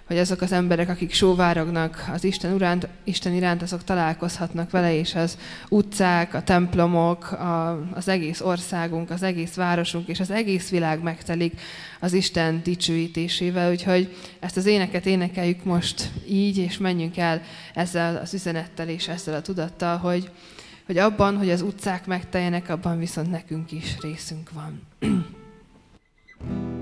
hogy 0.06 0.18
azok 0.18 0.40
az 0.40 0.52
emberek, 0.52 0.88
akik 0.88 1.12
sóvárognak 1.12 2.04
az 2.12 2.24
Isten, 2.24 2.52
uránt, 2.52 2.88
Isten 3.04 3.32
iránt, 3.32 3.62
azok 3.62 3.84
találkozhatnak 3.84 4.70
vele, 4.70 4.94
és 4.94 5.14
az 5.14 5.38
utcák, 5.68 6.34
a 6.34 6.42
templomok, 6.42 7.32
a, 7.32 7.70
az 7.94 8.08
egész 8.08 8.40
országunk, 8.40 9.10
az 9.10 9.22
egész 9.22 9.54
városunk, 9.54 10.08
és 10.08 10.20
az 10.20 10.30
egész 10.30 10.70
világ 10.70 11.02
megtelik 11.02 11.60
az 12.00 12.12
Isten 12.12 12.60
dicsőítésével. 12.62 13.70
Úgyhogy 13.70 14.16
ezt 14.40 14.56
az 14.56 14.66
éneket 14.66 15.06
énekeljük 15.06 15.64
most 15.64 16.10
így, 16.28 16.58
és 16.58 16.78
menjünk 16.78 17.16
el 17.16 17.42
ezzel 17.74 18.16
az 18.16 18.34
üzenettel 18.34 18.88
és 18.88 19.08
ezzel 19.08 19.34
a 19.34 19.42
tudattal, 19.42 19.96
hogy, 19.96 20.30
hogy 20.86 20.98
abban, 20.98 21.36
hogy 21.36 21.50
az 21.50 21.62
utcák 21.62 22.06
megteljenek, 22.06 22.68
abban 22.68 22.98
viszont 22.98 23.30
nekünk 23.30 23.72
is 23.72 23.96
részünk 24.00 24.50
van. 24.52 24.82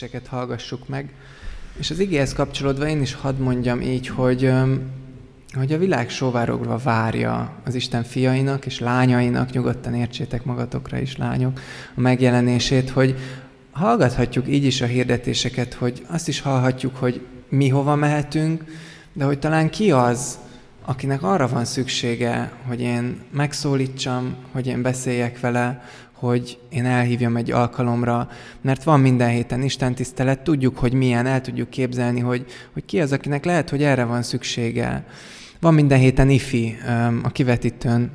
hirdetéseket 0.00 0.26
hallgassuk 0.26 0.88
meg. 0.88 1.12
És 1.78 1.90
az 1.90 1.98
igéhez 1.98 2.32
kapcsolódva 2.32 2.88
én 2.88 3.00
is 3.00 3.14
hadd 3.14 3.36
mondjam 3.36 3.80
így, 3.80 4.08
hogy, 4.08 4.52
hogy 5.52 5.72
a 5.72 5.78
világ 5.78 6.10
sóvárogva 6.10 6.76
várja 6.76 7.52
az 7.64 7.74
Isten 7.74 8.02
fiainak 8.02 8.66
és 8.66 8.78
lányainak, 8.78 9.50
nyugodtan 9.50 9.94
értsétek 9.94 10.44
magatokra 10.44 10.98
is 10.98 11.16
lányok, 11.16 11.60
a 11.94 12.00
megjelenését, 12.00 12.90
hogy 12.90 13.14
hallgathatjuk 13.70 14.48
így 14.48 14.64
is 14.64 14.80
a 14.80 14.86
hirdetéseket, 14.86 15.74
hogy 15.74 16.04
azt 16.06 16.28
is 16.28 16.40
hallhatjuk, 16.40 16.96
hogy 16.96 17.26
mi 17.48 17.68
hova 17.68 17.94
mehetünk, 17.94 18.64
de 19.12 19.24
hogy 19.24 19.38
talán 19.38 19.70
ki 19.70 19.90
az, 19.90 20.38
akinek 20.84 21.22
arra 21.22 21.48
van 21.48 21.64
szüksége, 21.64 22.52
hogy 22.66 22.80
én 22.80 23.20
megszólítsam, 23.32 24.34
hogy 24.52 24.66
én 24.66 24.82
beszéljek 24.82 25.40
vele, 25.40 25.82
hogy 26.20 26.58
én 26.68 26.84
elhívjam 26.84 27.36
egy 27.36 27.50
alkalomra, 27.50 28.28
mert 28.60 28.84
van 28.84 29.00
minden 29.00 29.28
héten 29.28 29.62
Isten 29.62 29.94
tisztelet, 29.94 30.40
tudjuk, 30.40 30.78
hogy 30.78 30.92
milyen, 30.92 31.26
el 31.26 31.40
tudjuk 31.40 31.70
képzelni, 31.70 32.20
hogy, 32.20 32.44
hogy 32.72 32.84
ki 32.84 33.00
az, 33.00 33.12
akinek 33.12 33.44
lehet, 33.44 33.70
hogy 33.70 33.82
erre 33.82 34.04
van 34.04 34.22
szüksége. 34.22 35.04
Van 35.60 35.74
minden 35.74 35.98
héten 35.98 36.30
ifi 36.30 36.76
a 37.22 37.30
kivetítőn, 37.30 38.10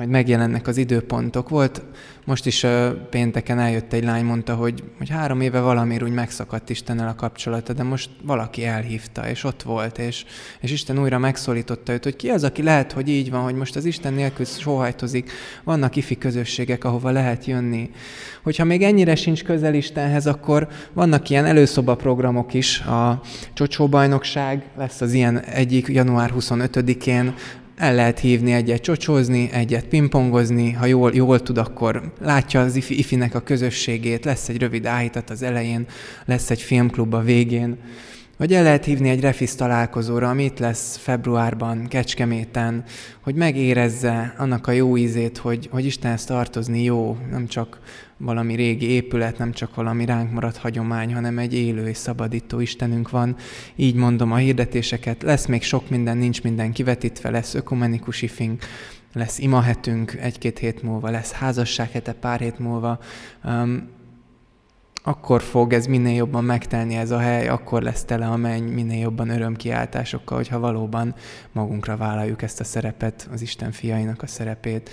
majd 0.00 0.12
megjelennek 0.12 0.66
az 0.66 0.76
időpontok. 0.76 1.48
Volt 1.48 1.82
most 2.24 2.46
is 2.46 2.62
uh, 2.62 2.86
pénteken 2.90 3.58
eljött 3.58 3.92
egy 3.92 4.04
lány, 4.04 4.24
mondta, 4.24 4.54
hogy, 4.54 4.82
hogy 4.98 5.08
három 5.08 5.40
éve 5.40 5.60
valamiért 5.60 6.02
úgy 6.02 6.12
megszakadt 6.12 6.70
Istennel 6.70 7.08
a 7.08 7.14
kapcsolata, 7.14 7.72
de 7.72 7.82
most 7.82 8.10
valaki 8.22 8.64
elhívta, 8.64 9.28
és 9.28 9.44
ott 9.44 9.62
volt, 9.62 9.98
és, 9.98 10.24
és 10.60 10.70
Isten 10.70 10.98
újra 10.98 11.18
megszólította 11.18 11.92
őt, 11.92 12.04
hogy 12.04 12.16
ki 12.16 12.28
az, 12.28 12.44
aki 12.44 12.62
lehet, 12.62 12.92
hogy 12.92 13.08
így 13.08 13.30
van, 13.30 13.42
hogy 13.42 13.54
most 13.54 13.76
az 13.76 13.84
Isten 13.84 14.12
nélkül 14.12 14.44
sóhajtozik, 14.44 15.30
vannak 15.64 15.96
ifi 15.96 16.18
közösségek, 16.18 16.84
ahova 16.84 17.10
lehet 17.10 17.44
jönni. 17.44 17.90
Hogyha 18.42 18.64
még 18.64 18.82
ennyire 18.82 19.14
sincs 19.14 19.44
közel 19.44 19.74
Istenhez, 19.74 20.26
akkor 20.26 20.68
vannak 20.92 21.28
ilyen 21.28 21.44
előszoba 21.44 21.94
programok 21.94 22.54
is, 22.54 22.80
a 22.80 23.20
Csocsóbajnokság 23.52 24.64
lesz 24.76 25.00
az 25.00 25.12
ilyen 25.12 25.40
egyik 25.40 25.86
január 25.88 26.32
25-én, 26.38 27.34
el 27.80 27.94
lehet 27.94 28.18
hívni 28.18 28.52
egyet 28.52 28.82
csocsózni, 28.82 29.48
egyet 29.52 29.84
pingpongozni, 29.84 30.72
ha 30.72 30.86
jól, 30.86 31.14
jól 31.14 31.42
tud, 31.42 31.58
akkor 31.58 32.12
látja 32.20 32.60
az 32.60 32.76
ifi, 32.76 32.98
ifinek 32.98 33.34
a 33.34 33.40
közösségét, 33.40 34.24
lesz 34.24 34.48
egy 34.48 34.58
rövid 34.58 34.86
áhítat 34.86 35.30
az 35.30 35.42
elején, 35.42 35.86
lesz 36.24 36.50
egy 36.50 36.60
filmklub 36.60 37.14
a 37.14 37.20
végén, 37.20 37.76
vagy 38.36 38.54
el 38.54 38.62
lehet 38.62 38.84
hívni 38.84 39.08
egy 39.08 39.20
refisz 39.20 39.54
találkozóra, 39.54 40.28
amit 40.28 40.58
lesz 40.58 40.96
februárban, 40.96 41.86
Kecskeméten, 41.88 42.84
hogy 43.20 43.34
megérezze 43.34 44.34
annak 44.38 44.66
a 44.66 44.72
jó 44.72 44.96
ízét, 44.96 45.38
hogy, 45.38 45.68
hogy 45.70 45.84
Istenhez 45.84 46.24
tartozni 46.24 46.82
jó, 46.82 47.16
nem 47.30 47.46
csak 47.46 47.78
valami 48.20 48.54
régi 48.54 48.86
épület, 48.86 49.38
nem 49.38 49.52
csak 49.52 49.74
valami 49.74 50.04
ránk 50.04 50.32
maradt 50.32 50.56
hagyomány, 50.56 51.14
hanem 51.14 51.38
egy 51.38 51.54
élő 51.54 51.88
és 51.88 51.96
szabadító 51.96 52.60
Istenünk 52.60 53.10
van. 53.10 53.36
Így 53.76 53.94
mondom 53.94 54.32
a 54.32 54.36
hirdetéseket, 54.36 55.22
lesz 55.22 55.46
még 55.46 55.62
sok 55.62 55.90
minden, 55.90 56.16
nincs 56.16 56.42
minden 56.42 56.72
kivetítve, 56.72 57.30
lesz 57.30 57.54
ökumenikus 57.54 58.22
ifink, 58.22 58.64
lesz 59.12 59.38
imahetünk 59.38 60.12
egy-két 60.20 60.58
hét 60.58 60.82
múlva, 60.82 61.10
lesz 61.10 61.32
házassághete 61.32 62.12
pár 62.12 62.40
hét 62.40 62.58
múlva. 62.58 62.98
Um, 63.44 63.88
akkor 65.02 65.42
fog 65.42 65.72
ez 65.72 65.86
minél 65.86 66.14
jobban 66.14 66.44
megtelni 66.44 66.96
ez 66.96 67.10
a 67.10 67.18
hely, 67.18 67.48
akkor 67.48 67.82
lesz 67.82 68.04
tele 68.04 68.26
a 68.26 68.36
menny 68.36 68.72
minél 68.72 69.00
jobban 69.00 69.28
örömkiáltásokkal, 69.28 70.36
hogyha 70.36 70.58
valóban 70.58 71.14
magunkra 71.52 71.96
vállaljuk 71.96 72.42
ezt 72.42 72.60
a 72.60 72.64
szerepet, 72.64 73.28
az 73.32 73.42
Isten 73.42 73.72
fiainak 73.72 74.22
a 74.22 74.26
szerepét, 74.26 74.90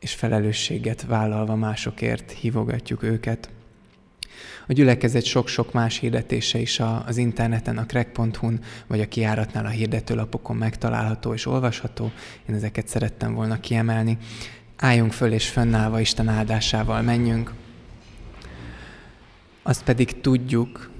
és 0.00 0.14
felelősséget 0.14 1.02
vállalva 1.02 1.54
másokért 1.54 2.30
hívogatjuk 2.30 3.02
őket. 3.02 3.50
A 4.68 4.72
gyülekezet 4.72 5.24
sok-sok 5.24 5.72
más 5.72 5.98
hirdetése 5.98 6.58
is 6.58 6.80
az 7.06 7.16
interneten, 7.16 7.78
a 7.78 7.86
crack.hu-n, 7.86 8.60
vagy 8.86 9.00
a 9.00 9.08
kiáratnál 9.08 9.64
a 9.64 9.68
hirdetőlapokon 9.68 10.56
megtalálható 10.56 11.32
és 11.32 11.46
olvasható. 11.46 12.12
Én 12.48 12.54
ezeket 12.54 12.88
szerettem 12.88 13.34
volna 13.34 13.60
kiemelni. 13.60 14.18
Álljunk 14.76 15.12
föl 15.12 15.32
és 15.32 15.48
fönnállva 15.48 16.00
Isten 16.00 16.28
áldásával 16.28 17.02
menjünk. 17.02 17.52
Azt 19.62 19.84
pedig 19.84 20.20
tudjuk, 20.20 20.90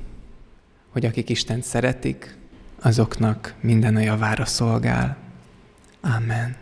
hogy 0.88 1.04
akik 1.04 1.28
Isten 1.28 1.62
szeretik, 1.62 2.36
azoknak 2.80 3.54
minden 3.60 3.96
a 3.96 4.00
javára 4.00 4.44
szolgál. 4.44 5.16
Amen. 6.00 6.56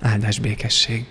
Áldás 0.00 0.38
békesség. 0.38 1.06